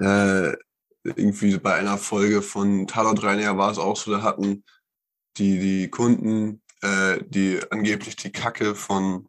[0.00, 0.54] äh,
[1.04, 4.64] irgendwie bei einer Folge von Tatort Rainer war es auch so, da hatten
[5.36, 9.28] die, die Kunden, äh, die angeblich die Kacke von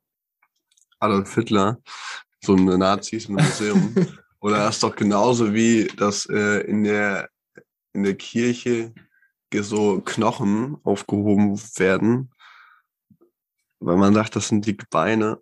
[1.00, 1.80] Adolf Hitler,
[2.44, 3.96] so eine Nazis im Museum.
[4.40, 7.30] Oder das ist doch genauso wie das äh, in der
[7.94, 8.94] in der Kirche
[9.62, 12.32] so Knochen aufgehoben werden,
[13.80, 15.40] weil man sagt, das sind die Gebeine.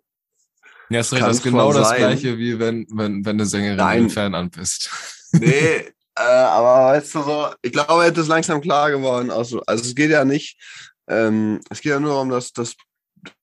[0.90, 1.98] Ja, ist recht, das ist genau das sein.
[1.98, 4.10] gleiche, wie wenn, wenn, wenn eine Sängerin Nein.
[4.10, 4.90] Fan anpisst.
[5.34, 5.46] Nee,
[6.14, 9.30] äh, aber weißt du so, ich glaube, es ist langsam klar geworden.
[9.30, 10.58] Also, also es geht ja nicht,
[11.08, 12.74] ähm, es geht ja nur darum, dass, dass,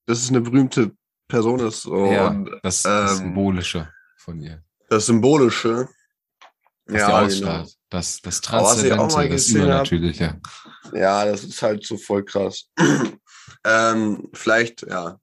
[0.06, 0.92] dass es eine berühmte
[1.28, 1.82] Person ist.
[1.82, 4.62] So, Ja, und Das, das ähm, Symbolische von ihr.
[4.88, 5.88] das Symbolische.
[6.86, 7.18] Was die genau.
[7.24, 7.74] ausstrahlt.
[7.88, 10.40] Das, das Transzendente, mal das gesehen hab- Übernatürliche.
[10.92, 12.68] Ja, das ist halt so voll krass.
[13.64, 15.18] ähm, vielleicht, ja.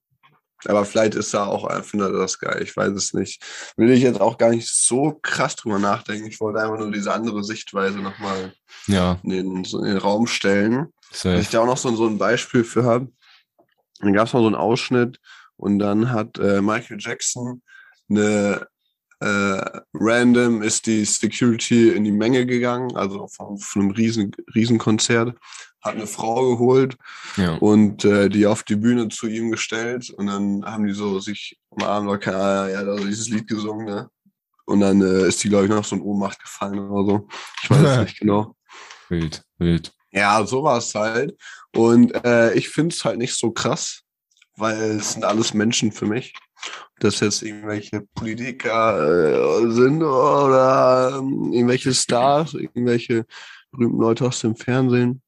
[0.65, 2.61] Aber vielleicht ist er auch findet er das geil.
[2.63, 3.43] Ich weiß es nicht.
[3.77, 6.27] Will ich jetzt auch gar nicht so krass drüber nachdenken.
[6.27, 8.53] Ich wollte einfach nur diese andere Sichtweise nochmal
[8.87, 10.87] Ja, in, den- in den Raum stellen.
[11.11, 11.39] Safe.
[11.39, 13.11] ich da auch noch so, so ein Beispiel für habe.
[13.99, 15.19] Dann gab es mal so einen Ausschnitt
[15.55, 17.61] und dann hat äh, Michael Jackson
[18.09, 18.67] eine
[19.19, 24.77] äh, random ist die Security in die Menge gegangen, also von, von einem riesen, riesen
[24.77, 25.35] Konzert,
[25.81, 26.97] hat eine Frau geholt
[27.35, 27.55] Ja.
[27.55, 31.57] und äh, die auf die Bühne zu ihm gestellt und dann haben die so sich
[31.69, 34.09] umarmt keine Ahnung, ja, also dieses Lied gesungen, ne?
[34.65, 37.27] Und dann äh, ist die, glaube ich, noch so in Ohnmacht gefallen oder so.
[37.63, 38.53] Ich weiß es nicht genau.
[39.09, 39.93] Wild, wild.
[40.11, 41.37] Ja, so war es halt.
[41.75, 44.01] Und äh, ich finde es halt nicht so krass,
[44.55, 46.33] weil es sind alles Menschen für mich.
[46.99, 53.25] Dass jetzt irgendwelche Politiker äh, sind oder ähm, irgendwelche Stars, irgendwelche
[53.71, 55.21] berühmten Leute aus dem Fernsehen,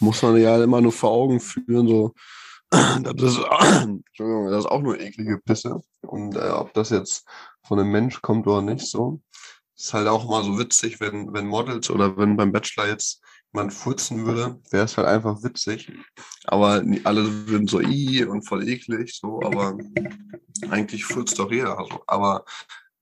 [0.00, 2.14] muss man ja immer nur vor Augen führen, so,
[2.70, 5.80] das ist, Entschuldigung, das ist auch nur eklige Pisse.
[6.02, 7.24] Und äh, ob das jetzt
[7.62, 9.20] von einem Mensch kommt oder nicht, so.
[9.76, 13.22] Ist halt auch mal so witzig, wenn, wenn Models oder wenn beim Bachelor jetzt
[13.52, 15.90] man furzen würde, wäre es halt einfach witzig.
[16.46, 19.78] Aber alle würden so i und voll eklig, so, aber
[20.70, 21.78] eigentlich furzt doch jeder.
[21.78, 22.44] Also, aber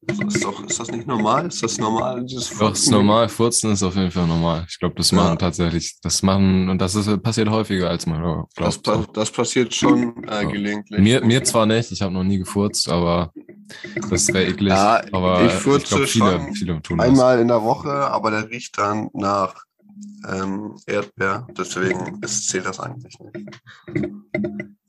[0.06, 1.46] ist, doch, ist das nicht normal?
[1.46, 3.28] Ist das normal, dieses Doch, ist normal.
[3.28, 4.64] Furzen ist auf jeden Fall normal.
[4.68, 5.16] Ich glaube, das Ja.
[5.16, 9.06] machen tatsächlich, das machen, und das ist, passiert häufiger, als man Das, glaubt.
[9.06, 10.50] pa das passiert schon äh, Ja.
[10.50, 11.00] gelegentlich.
[11.00, 13.32] Mir, mir zwar nicht, ich habe noch nie gefurzt, aber
[14.10, 14.68] das wäre eklig.
[14.68, 17.06] Ja, aber ich furze glaube, viele, schon viele tun das.
[17.08, 19.65] Einmal in der Woche, aber der riecht dann nach
[20.28, 21.46] ähm, Erdbeer.
[21.56, 23.60] Deswegen ist, zählt das eigentlich nicht.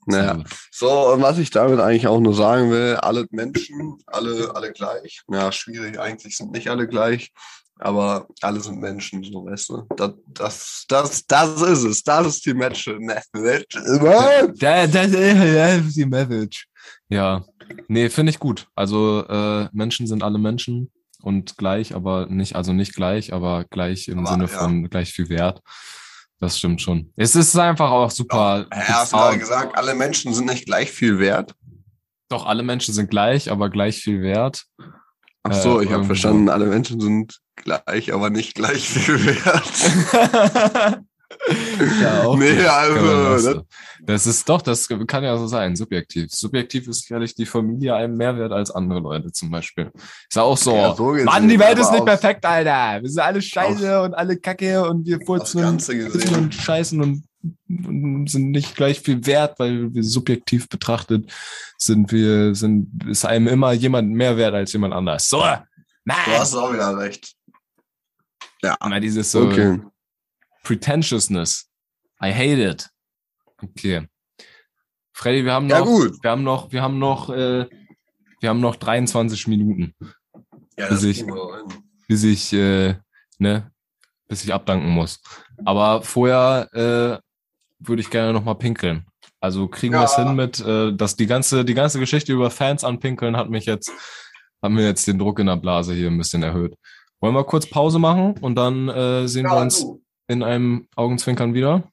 [0.06, 0.44] Naja.
[0.72, 5.22] So, und was ich damit eigentlich auch nur sagen will, alle Menschen, alle, alle gleich.
[5.30, 7.34] Ja, schwierig, eigentlich sind nicht alle gleich,
[7.78, 9.86] aber alle sind Menschen, so weißt du.
[9.98, 12.04] Das, das, das, das ist es.
[12.04, 12.86] Das ist die Match.
[12.86, 16.68] Da, das ist die Message.
[17.10, 17.44] Ja,
[17.90, 18.70] nee, finde ich gut.
[18.76, 20.90] Also äh, Menschen sind alle Menschen
[21.22, 24.60] und gleich, aber nicht, also nicht gleich, aber gleich im Aber, Sinne ja.
[24.60, 25.62] von gleich viel Wert.
[26.40, 27.12] Das stimmt schon.
[27.16, 28.68] Es ist einfach auch super.
[28.72, 31.56] Hast du gerade gesagt, alle Menschen sind nicht gleich viel wert?
[32.30, 34.66] Doch, alle Menschen sind gleich, aber gleich viel wert.
[35.44, 41.02] Ach so, Äh, ich habe verstanden, alle Menschen sind gleich, aber nicht gleich viel wert.
[42.02, 43.66] ja, auch Nee, also, das-.
[44.08, 46.32] Das ist doch, das kann ja so sein, subjektiv.
[46.32, 49.92] Subjektiv ist sicherlich die Familie einem mehr wert als andere Leute zum Beispiel.
[49.96, 50.76] Ist ja auch so.
[50.76, 53.02] Ja, so Mann, die Welt ist aber nicht perfekt, Alter.
[53.02, 57.26] Wir sind alle scheiße und alle kacke und wir furzen und, und scheißen und,
[57.68, 61.30] und sind nicht gleich viel wert, weil wir subjektiv betrachtet
[61.78, 65.30] sind wir, sind, ist einem immer jemand mehr wert als jemand anders.
[65.30, 66.40] So, Du Mann.
[66.40, 67.34] hast auch wieder recht.
[68.64, 68.78] Ja.
[68.84, 69.80] Immer dieses so Okay.
[70.68, 71.70] Pretentiousness.
[72.22, 72.90] I hate it.
[73.64, 74.06] Okay.
[75.14, 76.22] Freddy, wir haben Ja, noch, gut.
[76.22, 77.68] wir haben noch, wir haben noch, äh,
[78.42, 79.96] wir haben noch 23 Minuten,
[80.78, 81.66] Ja, das ich- wir
[82.10, 82.96] bis ich, äh,
[83.40, 83.72] ne,
[84.28, 85.22] bis ich abdanken muss.
[85.66, 87.20] Aber vorher äh,
[87.80, 89.06] würde ich gerne noch mal pinkeln.
[89.40, 90.26] Also kriegen wir es Ja.
[90.28, 93.90] hin mit, äh, dass die ganze, die ganze Geschichte über Fans anpinkeln hat mich jetzt,
[94.62, 96.76] hat mir jetzt den Druck in der Blase hier ein bisschen erhöht.
[97.22, 100.04] Wollen wir kurz Pause machen und dann äh, sehen wir Ja, uns du.
[100.28, 101.92] In einem Augenzwinkern wieder?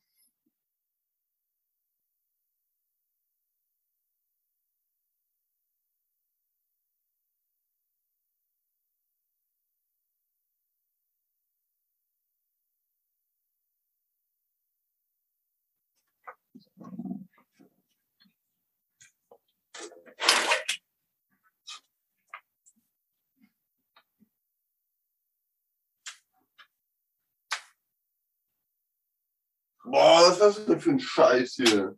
[29.94, 31.96] Boah, was ist das denn für ein Scheiß hier?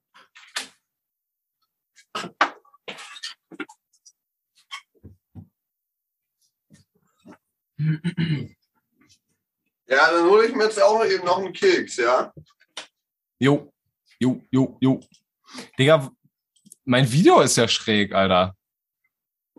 [9.86, 12.34] Ja, dann hole ich mir jetzt auch eben noch einen Keks, ja?
[13.38, 13.72] Jo,
[14.20, 15.00] jo, jo, jo.
[15.78, 16.10] Digga,
[16.84, 18.54] mein Video ist ja schräg, Alter.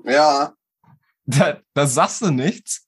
[0.04, 0.54] Ja.
[1.26, 2.88] Da, da sagst du nichts.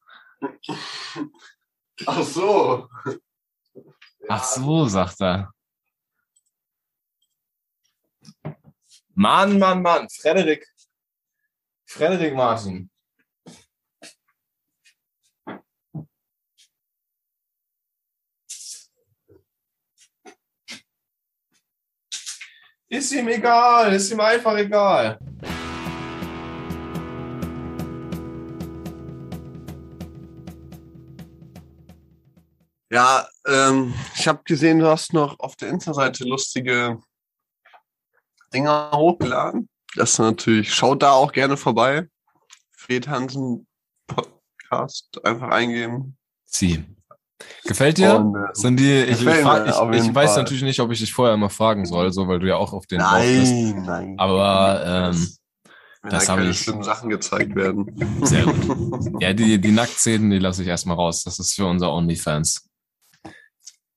[2.06, 2.88] Ach so.
[4.32, 5.52] Ach so, sagt er.
[9.16, 10.08] Mann, Mann, Mann.
[10.10, 10.66] Frederik.
[11.88, 12.92] Frederik Martin.
[22.88, 25.20] Ist ihm egal, ist ihm einfach egal.
[32.92, 37.00] Ja, ähm, ich habe gesehen, du hast noch auf der Insta-Seite lustige
[38.54, 39.70] Dinger hochgeladen.
[39.96, 42.08] Das ist natürlich, schaut da auch gerne vorbei.
[42.76, 43.68] Fred Hansen
[44.08, 46.18] Podcast einfach eingeben.
[46.46, 46.84] Sie.
[47.64, 48.16] Gefällt dir?
[48.18, 50.44] Und, äh, Sind die, ich, frag, ich, ich weiß Fall.
[50.44, 52.86] natürlich nicht, ob ich dich vorher immer fragen soll, so, weil du ja auch auf
[52.86, 53.52] den drauf bist.
[53.54, 54.16] nein, nein.
[54.20, 55.28] Aber, ähm,
[56.02, 57.96] Wenn das da keine ich- schlimmen Sachen gezeigt werden.
[58.24, 58.56] Sehr gut.
[59.22, 61.24] Ja, die, die Nacktszenen, die lasse ich erstmal raus.
[61.24, 62.69] Das ist für unser OnlyFans.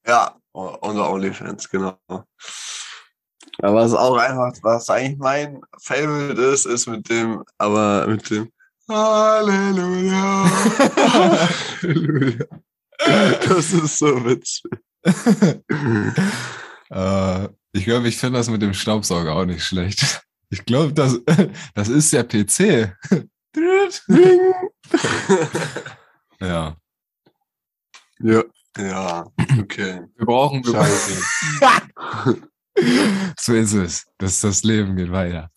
[0.07, 1.99] Ja, unser OnlyFans, genau.
[2.07, 8.53] Aber was auch einfach, was eigentlich mein Favorite ist, ist mit dem, aber mit dem
[8.89, 10.51] Halleluja.
[11.83, 12.47] Halleluja.
[12.99, 14.71] Das ist so witzig.
[16.91, 20.23] äh, ich glaube, ich finde das mit dem Staubsauger auch nicht schlecht.
[20.51, 21.21] Ich glaube, das,
[21.75, 22.97] das ist der PC.
[26.41, 26.77] ja.
[28.21, 28.45] ja.
[28.77, 29.27] Ja,
[29.61, 30.01] okay.
[30.17, 31.23] Wir brauchen, wir Scheiße.
[33.39, 34.07] so ist es.
[34.19, 35.51] Das, das Leben geht weiter.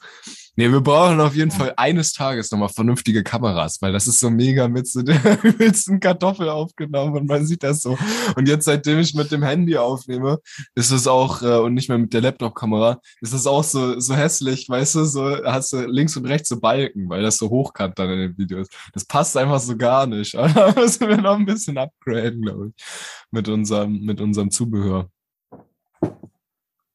[0.57, 4.29] Nee, wir brauchen auf jeden Fall eines Tages nochmal vernünftige Kameras, weil das ist so
[4.29, 7.97] mega mit so der übelsten Kartoffel aufgenommen und man sieht das so.
[8.37, 10.39] Und jetzt, seitdem ich mit dem Handy aufnehme,
[10.73, 14.15] ist es auch, äh, und nicht mehr mit der Laptop-Kamera, ist es auch so, so
[14.15, 17.99] hässlich, weißt du, so hast du links und rechts so Balken, weil das so hochkant
[17.99, 18.67] dann in den Videos.
[18.93, 20.35] Das passt einfach so gar nicht.
[20.35, 22.85] Aber da müssen wir noch ein bisschen upgraden, glaube ich,
[23.29, 25.09] mit unserem, mit unserem Zubehör.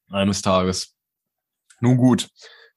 [0.08, 0.94] Eines Tages.
[1.80, 2.28] Nun gut.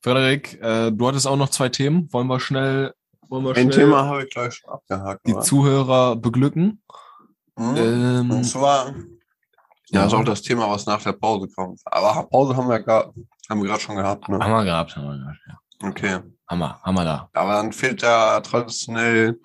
[0.03, 2.11] Frederik, äh, du hattest auch noch zwei Themen.
[2.11, 2.93] Wollen wir schnell,
[3.29, 5.25] wollen wir Ein schnell Thema habe ich gleich schon abgehakt.
[5.25, 5.41] die oder?
[5.41, 6.83] Zuhörer beglücken?
[7.55, 7.77] Mhm.
[7.77, 8.93] Ähm, Und zwar,
[9.89, 11.79] ja, ist auch das Thema, was nach der Pause kommt.
[11.85, 13.13] Aber Pause haben wir gerade
[13.49, 14.39] haben wir gerade schon gehabt, ne?
[14.39, 15.39] haben wir gehabt, haben wir gehabt.
[15.47, 15.87] Ja.
[15.87, 16.19] Okay.
[16.47, 16.59] Haben
[16.95, 17.29] wir da.
[17.33, 19.39] Aber dann fehlt ja traditionell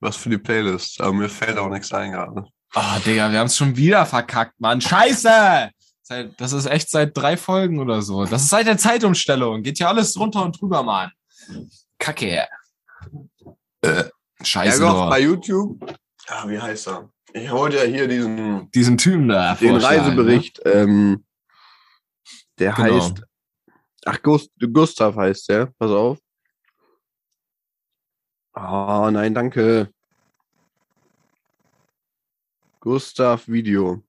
[0.00, 1.00] was für die Playlist.
[1.00, 2.44] Aber mir fällt auch nichts ein gerade.
[2.74, 4.80] Ah, Digga, wir haben es schon wieder verkackt, Mann.
[4.80, 5.70] Scheiße!
[6.08, 8.24] Seit, das ist echt seit drei Folgen oder so.
[8.24, 9.62] Das ist seit der Zeitumstellung.
[9.62, 11.12] Geht ja alles drunter und drüber, Mann.
[11.98, 12.48] Kacke.
[13.82, 14.04] Äh,
[14.42, 15.84] Scheiße, ja, doch, bei YouTube.
[16.28, 17.10] Ah, wie heißt er?
[17.34, 19.54] Ich wollte ja hier diesen Diesen Typen da.
[19.54, 20.60] den vorschlagen, Reisebericht.
[20.64, 21.26] Ähm,
[22.58, 22.94] der Genau.
[23.04, 23.22] heißt.
[24.06, 25.66] Ach, Gust, Gustav heißt der.
[25.78, 26.18] Pass auf.
[28.54, 29.92] Ah, nein, danke.
[32.80, 34.02] Gustav Video.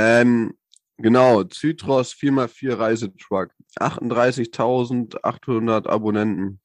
[0.00, 0.56] Ähm,
[0.96, 3.50] genau, Zytros 4x4 Reisetruck.
[3.80, 6.60] 38.800 Abonnenten.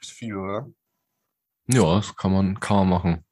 [0.00, 0.68] Ist viel, oder?
[1.68, 3.24] Ja, das kann man, kann man machen.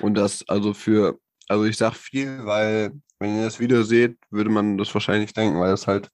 [0.00, 4.48] Und das also für, also ich sag viel, weil wenn ihr das Video seht, würde
[4.48, 6.10] man das wahrscheinlich denken, weil das halt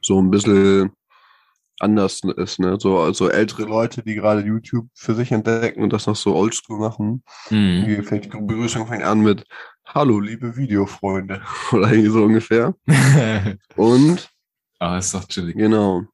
[0.00, 0.92] so ein bisschen
[1.80, 2.76] anders ist, ne?
[2.80, 6.78] So also ältere Leute, die gerade YouTube für sich entdecken und das noch so oldschool
[6.78, 7.22] machen.
[7.50, 7.84] Mhm.
[7.86, 9.44] Die fängt die Begrüßung fängt an mit
[9.94, 11.40] Hallo, liebe Videofreunde.
[11.72, 12.74] Oder irgendwie so ungefähr.
[13.76, 14.30] Und
[14.78, 15.56] Aber ist doch chillig.
[15.56, 16.04] genau.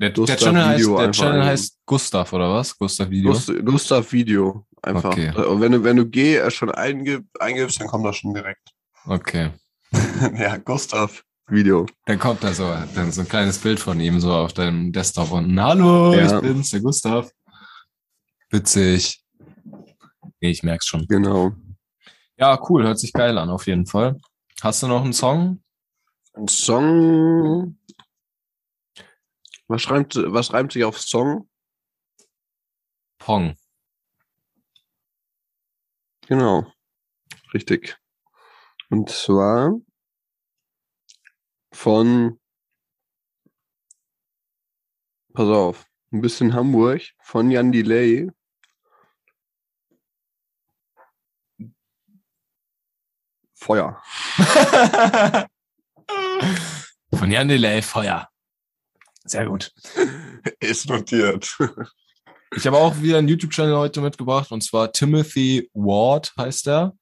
[0.00, 2.78] Der, der Channel, heißt, der Channel heißt Gustav, oder was?
[2.78, 3.32] Gustav Video.
[3.32, 4.64] Gust Gustav Video.
[4.80, 5.10] Einfach.
[5.10, 5.34] Okay.
[5.34, 8.62] Und wenn du, wenn du G äh, schon eingib, eingibst, dann kommt das schon direkt.
[9.06, 9.50] Okay.
[10.36, 11.86] ja, Gustav Video.
[12.04, 15.32] Dann kommt da so, dann so ein kleines Bild von ihm so auf deinem Desktop
[15.32, 15.60] unten.
[15.60, 16.36] Hallo, Ja.
[16.36, 17.30] ich bin's, der Gustav.
[18.50, 19.24] Witzig.
[20.40, 21.06] Ich merk's schon.
[21.08, 21.54] Genau.
[22.38, 24.16] Ja, cool, hört sich geil an, auf jeden Fall.
[24.62, 25.60] Hast du noch einen Song?
[26.34, 27.76] Ein Song.
[29.66, 31.48] Was schreibt, was reimt sich auf Song?
[33.18, 33.56] Pong.
[36.28, 36.64] Genau.
[37.52, 37.98] Richtig.
[38.88, 39.72] Und zwar
[41.72, 42.38] von,
[45.34, 48.30] pass auf, ein bisschen Hamburg von Jan Delay.
[53.58, 54.00] Feuer.
[57.14, 58.28] Von Jan Delay, Feuer.
[59.24, 59.72] Sehr gut.
[60.60, 61.58] Ist notiert.
[62.56, 66.94] Ich habe auch wieder einen YouTube-Channel heute mitgebracht und zwar Timothy Ward heißt er.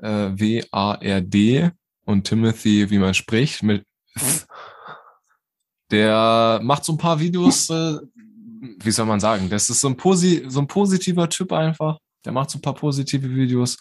[0.00, 1.70] Äh, W-A-R-D
[2.04, 3.84] und Timothy, wie man spricht, mit.
[5.90, 7.98] Der macht so ein paar Videos, äh,
[8.80, 11.98] wie soll man sagen, das ist so ein, posi so ein positiver Typ einfach.
[12.24, 13.78] Der macht so ein paar positive Videos.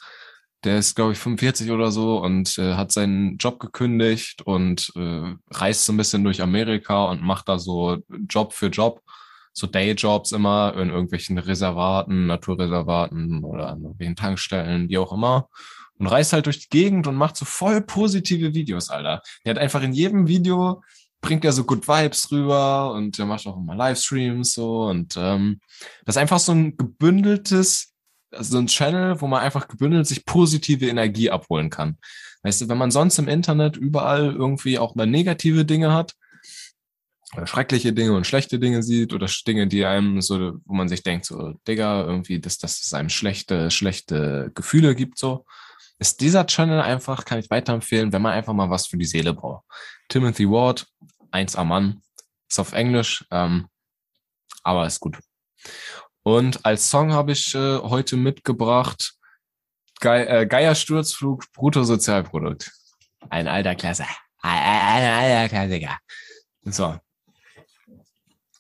[0.64, 5.36] Der ist, glaube ich, 45 oder so und äh, hat seinen Job gekündigt und äh,
[5.52, 7.98] reist so ein bisschen durch Amerika und macht da so
[8.28, 9.02] Job für Job
[9.54, 15.50] so Dayjobs immer in irgendwelchen Reservaten, Naturreservaten oder an irgendwelchen Tankstellen, wie auch immer.
[15.98, 19.22] Und reist halt durch die Gegend und macht so voll positive Videos, Alter.
[19.44, 20.84] Der hat einfach in jedem Video
[21.22, 25.60] bringt er so Good Vibes rüber und er macht auch immer Livestreams so und ähm,
[26.06, 27.94] das ist einfach so ein gebündeltes,
[28.32, 31.98] also so ein Channel, wo man einfach gebündelt sich positive Energie abholen kann.
[32.44, 36.14] Weißt du, wenn man sonst im Internet überall irgendwie auch mal negative Dinge hat,
[37.36, 41.04] oder schreckliche Dinge und schlechte Dinge sieht oder Dinge, die einem so, wo man sich
[41.04, 45.46] denkt, so, Digga, irgendwie, dass, dass es einem schlechte, schlechte Gefühle gibt, so,
[46.00, 49.34] ist dieser Channel einfach, kann ich weiterempfehlen, wenn man einfach mal was für die Seele
[49.34, 49.66] braucht.
[50.10, 50.88] Timothy Ward,
[51.32, 52.02] 1A Mann,
[52.50, 53.68] ist auf Englisch, ähm,
[54.64, 55.18] aber ist gut.
[56.28, 59.14] Und als Song habe ich äh, heute mitgebracht
[60.02, 62.70] Ge äh, Geiersturzflug Bruttosozialprodukt.
[63.30, 64.04] Ein alter Klasse.
[64.42, 65.98] Ein, ein, ein alter Klassiker.
[66.66, 66.98] So,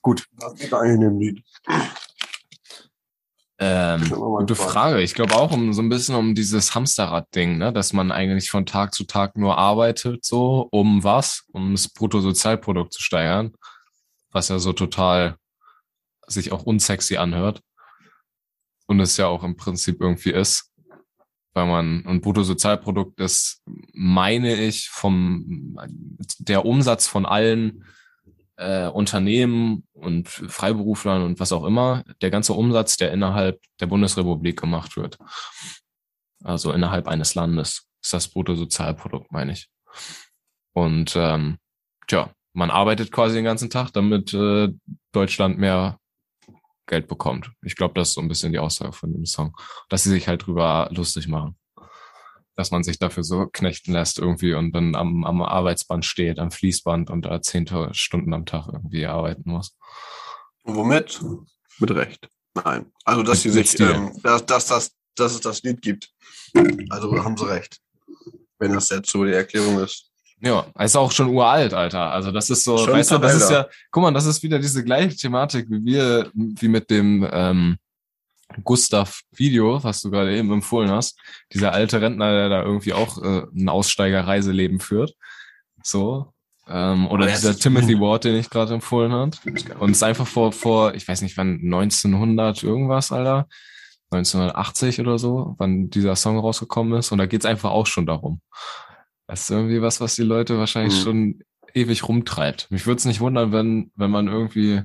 [0.01, 0.25] Gut.
[0.37, 1.43] Was geht eigentlich in dem Lied?
[3.59, 4.55] Ähm, gute.
[4.55, 5.01] Frage.
[5.01, 7.73] Ich glaube auch um so ein bisschen um dieses Hamsterrad-Ding, ne?
[7.73, 11.43] dass man eigentlich von Tag zu Tag nur arbeitet, so, um was?
[11.51, 13.51] Um das Bruttosozialprodukt zu steigern.
[14.31, 15.35] Was ja so total
[16.27, 17.61] sich auch unsexy anhört.
[18.87, 20.71] Und es ja auch im Prinzip irgendwie ist.
[21.53, 23.63] Weil man, ein Bruttosozialprodukt ist,
[23.93, 25.77] meine ich, vom,
[26.37, 27.83] der Umsatz von allen
[28.57, 34.59] äh, Unternehmen und Freiberuflern und was auch immer, der ganze Umsatz, der innerhalb der Bundesrepublik
[34.59, 35.17] gemacht wird.
[36.43, 39.69] Also innerhalb eines Landes ist das Bruttosozialprodukt, meine ich.
[40.73, 41.57] Und ähm,
[42.07, 44.69] tja, man arbeitet quasi den ganzen Tag, damit äh,
[45.11, 45.99] Deutschland mehr
[46.87, 47.51] Geld bekommt.
[47.63, 49.55] Ich glaube, das ist so ein bisschen die Aussage von dem Song.
[49.89, 51.57] Dass sie sich halt drüber lustig machen.
[52.55, 56.49] Dass man sich dafür so knechten lässt irgendwie und dann am, am Arbeitsband steht, am
[56.49, 59.77] Fließband und da zehn Stunden am Tag irgendwie arbeiten muss.
[60.63, 61.21] Womit?
[61.79, 62.29] Mit Recht.
[62.55, 62.91] Nein.
[63.05, 66.11] Also, dass sie sich, ähm, dass, dass, dass, dass es das Lied gibt.
[66.89, 67.79] Also haben sie recht.
[68.57, 70.11] Wenn das jetzt so die Erklärung ist.
[70.39, 72.11] Ja, ist auch schon uralt, Alter.
[72.11, 74.59] Also das ist so, Schon weißt du, das ist ja, guck mal, das ist wieder
[74.59, 77.77] diese gleiche Thematik wie wir, wie mit dem ähm,
[78.63, 81.19] Gustav-Video, was du gerade eben empfohlen hast.
[81.53, 85.15] Dieser alte Rentner, der da irgendwie auch äh, ein Aussteiger-Reiseleben führt.
[85.83, 86.33] So.
[86.69, 89.39] Ähm, oder dieser Timothy Ward, den ich gerade empfohlen hat.
[89.79, 93.47] Und es ist einfach vor, vor, ich weiß nicht wann, 1900 irgendwas, Alter.
[94.11, 97.11] 1980 oder so, wann dieser Song rausgekommen ist.
[97.11, 98.41] Und da geht's einfach auch schon darum.
[99.27, 101.03] Das ist irgendwie was, was die Leute wahrscheinlich Mhm.
[101.03, 101.39] schon
[101.73, 102.71] ewig rumtreibt.
[102.71, 104.81] Mich würde es nicht wundern, wenn, wenn man irgendwie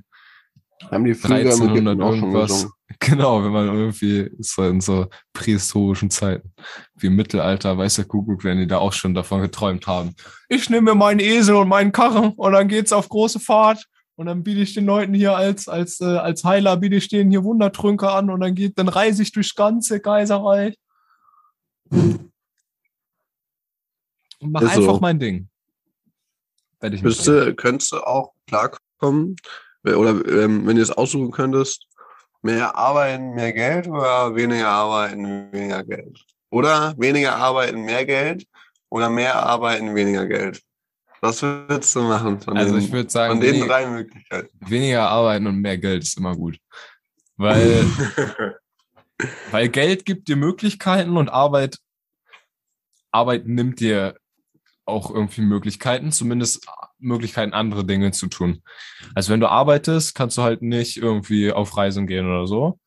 [0.90, 2.66] Haben die früher mit 1300 Hitler auch schon irgendwas,
[2.98, 6.52] genau, wenn man irgendwie so in so prähistorischen Zeiten,
[6.96, 10.14] wie im Mittelalter, weiß der Kuckuck, wenn die da auch schon davon geträumt haben.
[10.48, 13.86] Ich nehme mir meinen Esel und meinen Karren und dann geht's auf große Fahrt
[14.16, 17.30] und dann biete ich den Leuten hier als, als, äh, als Heiler, biete ich denen
[17.30, 20.74] hier Wundertrünke an und dann geht, dann reise ich durchs ganze Kaiserreich.
[24.42, 24.80] Und mach Ist so.
[24.80, 25.48] einfach mein Ding.
[26.80, 29.36] Werd ich du, könntest du auch klarkommen,
[29.84, 31.86] Oder ähm, wenn du es aussuchen könntest,
[32.42, 36.18] mehr arbeiten, mehr Geld oder weniger arbeiten, weniger Geld?
[36.50, 38.44] Oder weniger arbeiten, mehr Geld
[38.90, 40.60] oder mehr arbeiten, weniger Geld?
[41.20, 44.48] Was würdest du machen von Also den, ich würde sagen, von den drei Möglichkeiten?
[44.66, 46.58] weniger arbeiten und mehr Geld ist immer gut.
[47.36, 47.84] Weil,
[49.52, 51.78] weil Geld gibt dir Möglichkeiten und Arbeit,
[53.12, 54.16] Arbeit nimmt dir
[54.84, 56.66] auch irgendwie Möglichkeiten, zumindest
[56.98, 58.62] Möglichkeiten, andere Dinge zu tun.
[59.14, 62.78] Also wenn du arbeitest, kannst du halt nicht irgendwie auf Reisen gehen oder so.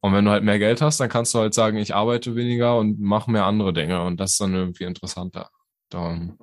[0.00, 2.78] Und wenn du halt mehr Geld hast, dann kannst du halt sagen, ich arbeite weniger
[2.78, 4.02] und mache mehr andere Dinge.
[4.02, 5.50] Und das ist dann irgendwie interessanter.
[5.88, 6.38] Darum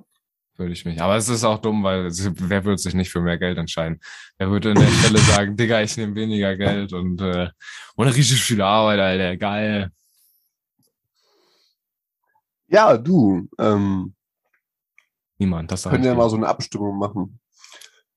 [0.56, 1.00] würde ich mich.
[1.00, 4.00] Aber es ist auch dumm, weil wer würde sich nicht für mehr Geld entscheiden?
[4.38, 7.48] Wer würde an der Stelle sagen, Digga, ich nehme weniger Geld und, äh,
[7.96, 9.90] und richtig viel Arbeit, Alter, geil.
[12.68, 14.14] ja, du, ähm,
[15.38, 17.40] Niemand, das können ja ich mal so eine Abstimmung machen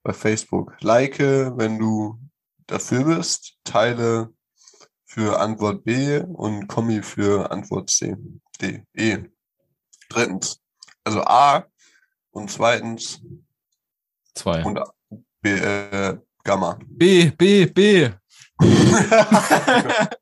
[0.04, 0.78] bei Facebook.
[0.82, 2.20] Like, wenn du
[2.68, 4.34] dafür bist, teile
[5.06, 8.16] für Antwort B und Kommi für Antwort C.
[8.62, 8.84] D.
[8.94, 9.18] E.
[10.10, 10.62] Drittens.
[11.04, 11.66] Also A
[12.32, 13.22] und zweitens
[14.36, 14.64] Zwei.
[14.64, 14.80] und
[15.42, 16.78] B, äh, Gamma.
[16.88, 18.10] B, B, B.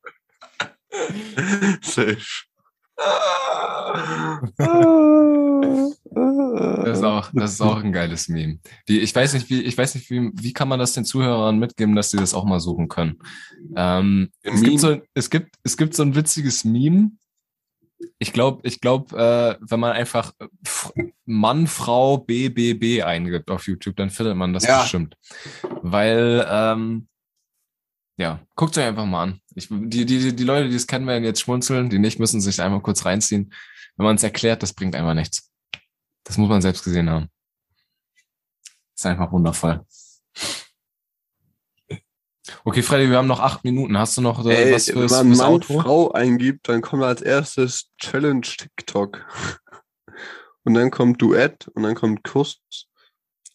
[1.81, 2.45] Safe.
[6.85, 8.59] Das ist auch, das ist auch ein geiles Meme.
[8.87, 11.57] Die, ich weiß nicht, wie, ich weiß nicht, wie, wie kann man das den Zuhörern
[11.59, 13.19] mitgeben, dass sie das auch mal suchen können.
[13.75, 17.11] Ähm, es, gibt so, es gibt, es gibt so ein witziges Meme.
[18.19, 20.33] Ich glaube, ich glaube, äh, wenn man einfach
[21.25, 24.81] Mann, Frau, BBB eingibt auf YouTube, dann findet man das Ja.
[24.81, 25.15] bestimmt.
[25.81, 27.07] Weil, ähm,
[28.17, 29.41] ja, guckt euch einfach mal an.
[29.55, 32.61] Ich, die, die, die Leute, die es kennen, werden jetzt schmunzeln, die nicht, müssen sich
[32.61, 33.53] einmal kurz reinziehen.
[33.97, 35.51] Wenn man es erklärt, das bringt einfach nichts.
[36.23, 37.29] Das muss man selbst gesehen haben.
[38.95, 39.85] Ist einfach wundervoll.
[42.63, 43.97] Okay, Freddy, wir haben noch acht Minuten.
[43.97, 45.79] Hast du noch äh, Ey, was wenn fürs, man fürs Mann, Outro?
[45.81, 49.25] Frau eingibt, dann kommt als erstes Challenge TikTok.
[50.63, 52.59] Und dann kommt Duett und dann kommt Kuss.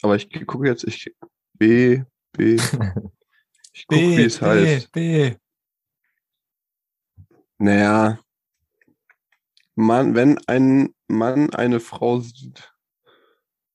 [0.01, 1.13] Aber ich gucke jetzt, ich
[1.55, 2.57] B, B.
[3.81, 4.93] Ich gucke, wie es heißt.
[4.93, 5.35] B.
[7.57, 8.19] Naja.
[9.75, 12.75] Mann, wenn ein Mann eine Frau sieht.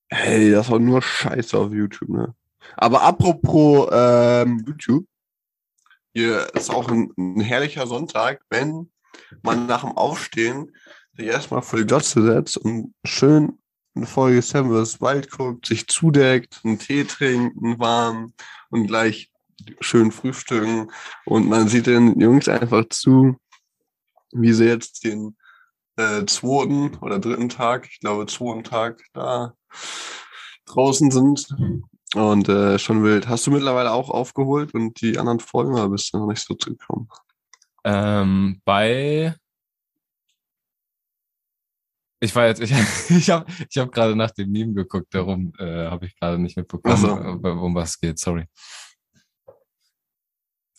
[0.09, 2.35] Hey, das war nur Scheiße auf YouTube, ne?
[2.77, 5.07] Aber apropos ähm, YouTube.
[6.13, 8.91] Hier ist auch ein, ein herrlicher Sonntag, wenn
[9.41, 10.71] man nach dem Aufstehen
[11.17, 13.57] sich erstmal vor die Glotze setzt und schön
[13.95, 15.01] eine Folge Seven vs.
[15.01, 18.33] Wild guckt, sich zudeckt, einen Tee trinkt, einen warmen
[18.69, 19.31] und gleich
[19.79, 20.91] schön frühstücken
[21.25, 23.37] und man sieht den Jungs einfach zu,
[24.31, 25.35] wie sie jetzt den
[25.97, 29.53] äh, zweiten oder dritten Tag, ich glaube zweiten Tag da
[30.65, 31.47] draußen sind
[32.15, 33.27] und äh, schon wild.
[33.27, 36.53] Hast du mittlerweile auch aufgeholt und die anderen Folgen oder bist du noch nicht so
[36.55, 37.07] zugekommen?
[37.83, 39.35] Ähm, bei
[42.19, 42.71] ich war jetzt, ich,
[43.09, 46.57] ich habe ich hab gerade nach dem Meme geguckt, darum äh, habe ich gerade nicht
[46.57, 47.07] mitbekommen, so.
[47.17, 48.45] äh, um was geht, sorry.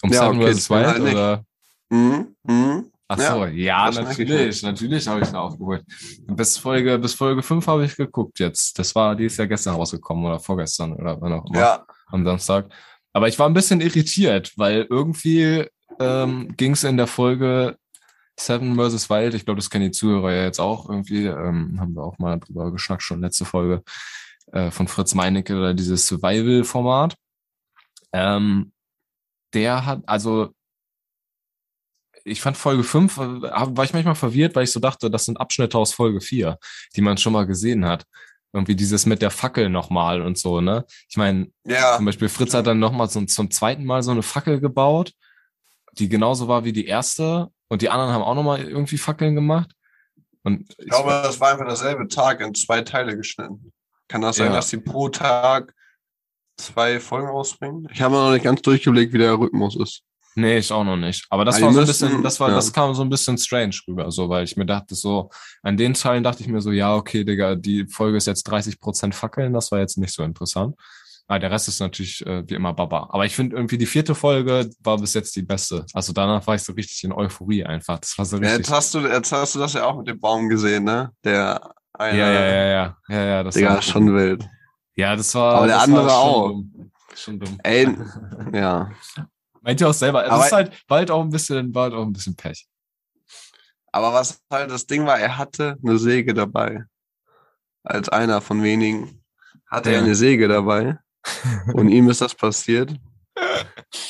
[0.03, 0.71] Um Ja, Seven okay, vs.
[0.71, 1.45] Wild oder?
[1.91, 2.37] Mhm.
[2.43, 2.91] Mhm.
[3.09, 5.85] Ach Ja, so, ja, ich natürlich, natürlich habe ich ihn aufgeholt.
[6.27, 8.79] Bis Folge, bis Folge 5 habe ich geguckt jetzt.
[8.79, 12.25] Das war, die ist ja gestern rausgekommen oder vorgestern oder wann auch immer, Ja, am
[12.25, 12.69] Samstag.
[13.13, 15.67] Aber ich war ein bisschen irritiert, weil irgendwie
[16.01, 17.77] ähm, ging es in der Folge
[18.39, 19.09] Seven vs.
[19.09, 22.19] Wild, ich glaube, das kennen die Zuhörer ja jetzt auch irgendwie, ähm, haben wir auch
[22.19, 23.83] mal drüber geschnackt, schon letzte Folge
[24.53, 27.17] äh, von Fritz Meinecke oder dieses Survival-Format.
[28.13, 28.73] Ähm,
[29.55, 30.55] der hat, also
[32.25, 35.41] ich fand Folge 5, äh, war ich manchmal verwirrt, weil ich so dachte, das sind
[35.41, 36.59] Abschnitte aus Folge 4,
[36.97, 38.05] die man schon mal gesehen hat.
[38.53, 40.85] Irgendwie dieses mit der Fackel nochmal und so, ne?
[41.09, 41.97] Ich meine, ja.
[41.97, 45.13] zum Beispiel Fritz hat dann nochmal so, zum zweiten Mal so eine Fackel gebaut,
[45.93, 47.49] die genauso war wie die erste.
[47.69, 49.73] Und die anderen haben auch nochmal irgendwie Fackeln gemacht.
[50.43, 53.73] Und Ich glaube, das war einfach derselbe Tag in zwei Teile geschnitten.
[54.09, 54.53] Kann das sein, Ja.
[54.53, 55.75] dass sie pro Tag
[56.57, 57.87] zwei Folgen rausbringen?
[57.93, 60.03] Ich habe noch nicht ganz durchgelegt, wie der Rhythmus ist.
[60.39, 61.25] Nee, ich auch noch nicht.
[61.31, 62.57] Aber das Aber war so ein bisschen, das war, ja.
[62.57, 65.31] das kam so ein bisschen strange rüber, so, weil ich mir dachte, so,
[65.63, 68.79] an den Teilen dachte ich mir so, ja, okay, Digga, die Folge ist jetzt 30
[68.79, 70.75] Prozent Fackeln, das war jetzt nicht so interessant.
[71.27, 73.09] Aber der Rest ist natürlich äh, wie immer Baba.
[73.11, 75.85] Aber ich finde irgendwie die vierte Folge war bis jetzt die beste.
[75.93, 77.99] Also danach war ich so richtig in Euphorie einfach.
[77.99, 78.59] Das war so Ja, richtig.
[78.59, 81.11] jetzt, hast du, jetzt hast du das ja auch mit dem Baum gesehen, ne?
[81.25, 84.47] Der eine, Ja, ja, ja, ja, ja, ja, das Digga, war schon wild.
[84.97, 85.57] Ja, das war.
[85.57, 86.49] Aber der andere war auch.
[86.49, 86.91] Dumm.
[87.15, 87.59] Schon dumm.
[87.63, 87.89] Ey,
[88.53, 88.91] ja.
[89.63, 90.25] Meint ihr auch selber?
[90.25, 92.67] Es Aber- ist halt, halt auch ein bisschen, halt auch ein bisschen Pech.
[93.93, 96.85] Aber was halt das Ding war, er hatte eine Säge dabei.
[97.83, 99.23] Als einer von wenigen
[99.67, 99.97] hatte Ja.
[99.99, 100.99] er eine Säge dabei.
[101.75, 102.91] Und ihm ist das passiert.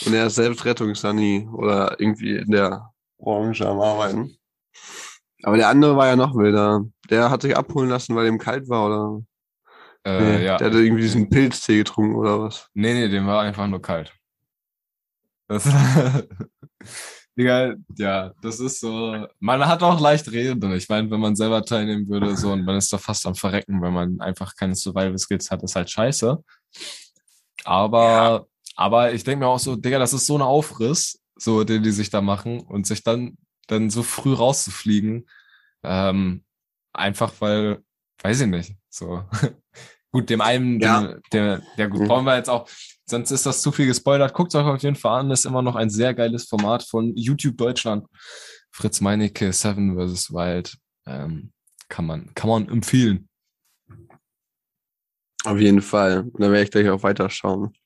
[0.06, 4.36] Und er ist selbst Rettungssani oder irgendwie in der Branche am Arbeiten.
[5.42, 6.84] Aber der andere war ja noch wilder.
[7.10, 9.22] Der hat sich abholen lassen, weil ihm kalt war, oder?
[10.06, 10.56] Äh, Nee, ja.
[10.56, 12.70] Der hatte irgendwie diesen Pilztee getrunken, oder was?
[12.74, 14.12] Nee, nee, dem war einfach nur kalt.
[15.48, 15.64] Das,
[17.38, 19.26] Digga, ja, das ist so.
[19.40, 20.72] Man hat auch leicht reden.
[20.72, 23.82] Ich meine, wenn man selber teilnehmen würde, so und man ist da fast am Verrecken,
[23.82, 26.42] wenn man einfach keine Survival Skills hat, ist halt scheiße.
[27.64, 28.46] Aber,
[28.76, 31.90] aber ich denke mir auch so, Digga, das ist so ein Aufriss, so den die
[31.90, 33.36] sich da machen und sich dann,
[33.66, 35.28] dann so früh rauszufliegen.
[35.82, 36.44] Ähm,
[36.92, 37.82] einfach weil,
[38.22, 39.24] weiß ich nicht, so.
[40.16, 41.02] Gut, dem einen, Ja.
[41.02, 42.08] dem, der, ja gut, Mhm.
[42.08, 42.66] brauchen wir jetzt auch,
[43.04, 44.32] sonst ist das zu viel gespoilert.
[44.32, 47.58] Guckt euch auf jeden Fall an, ist immer noch ein sehr geiles Format von YouTube
[47.58, 48.06] Deutschland.
[48.70, 50.32] Fritz Meinecke, Seven vs.
[50.32, 50.74] Wild,
[51.06, 51.52] ähm,
[51.90, 53.28] kann man, kann man empfehlen.
[55.44, 56.20] Auf jeden Fall.
[56.22, 57.76] Und da werde ich gleich auch weiterschauen.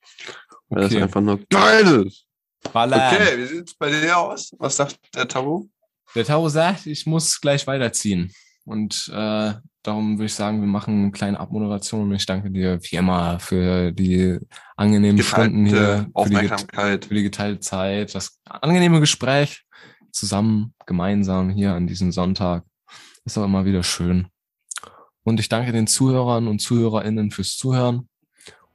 [0.69, 0.95] Weil Okay.
[0.95, 2.27] das einfach nur geil ist.
[2.73, 3.01] Ballern.
[3.17, 4.55] Okay, wie sieht's bei dir aus?
[4.59, 5.67] Was sagt der Tabu?
[6.15, 8.33] Der Taro sagt, ich muss gleich weiterziehen.
[8.65, 12.11] Und äh, darum würde ich sagen, wir machen eine kleine Abmoderation.
[12.11, 14.39] Und ich danke dir wie immer für die
[14.77, 19.65] angenehmen Stunden hier, Geteilte für die, für die geteilte Zeit, das angenehme Gespräch
[20.13, 22.65] zusammen, gemeinsam hier an diesem Sonntag.
[23.25, 24.29] Ist auch immer wieder schön.
[25.23, 28.10] Und ich danke den Zuhörern und ZuhörerInnen fürs Zuhören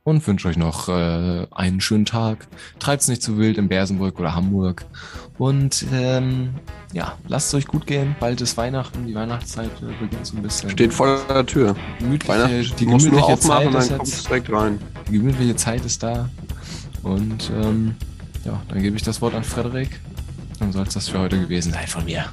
[0.05, 2.47] und wünsche euch noch äh, einen schönen Tag.
[2.77, 4.85] Treibt's nicht zu wild in Bersenbrück oder Hamburg.
[5.39, 6.53] Und ähm,
[6.93, 8.15] ja, lasst es euch gut gehen.
[8.19, 10.69] Bald ist Weihnachten, die Weihnachtszeit äh, beginnt so ein bisschen.
[10.69, 11.75] Steht vor der Tür.
[11.99, 14.79] gemütliche, die du nur gemütliche aufmachen Zeit und dann ist direkt rein.
[15.09, 16.29] die gemütliche Zeit ist da.
[17.01, 17.95] Und ähm,
[18.45, 19.99] ja, dann gebe ich das Wort an Frederik.
[20.59, 22.25] Dann soll es das für heute gewesen sein von mir.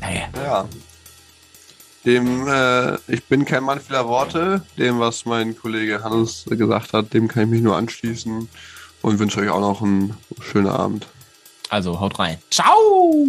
[0.00, 0.24] Danke.
[0.36, 0.66] Ja.
[2.04, 4.62] Dem, äh, ich bin kein Mann vieler Worte.
[4.76, 8.48] Dem, was mein Kollege Hannes gesagt hat, dem kann ich mich nur anschließen
[9.02, 11.06] und wünsche euch auch noch einen schönen Abend.
[11.70, 12.38] Also haut rein.
[12.50, 13.26] Ciao!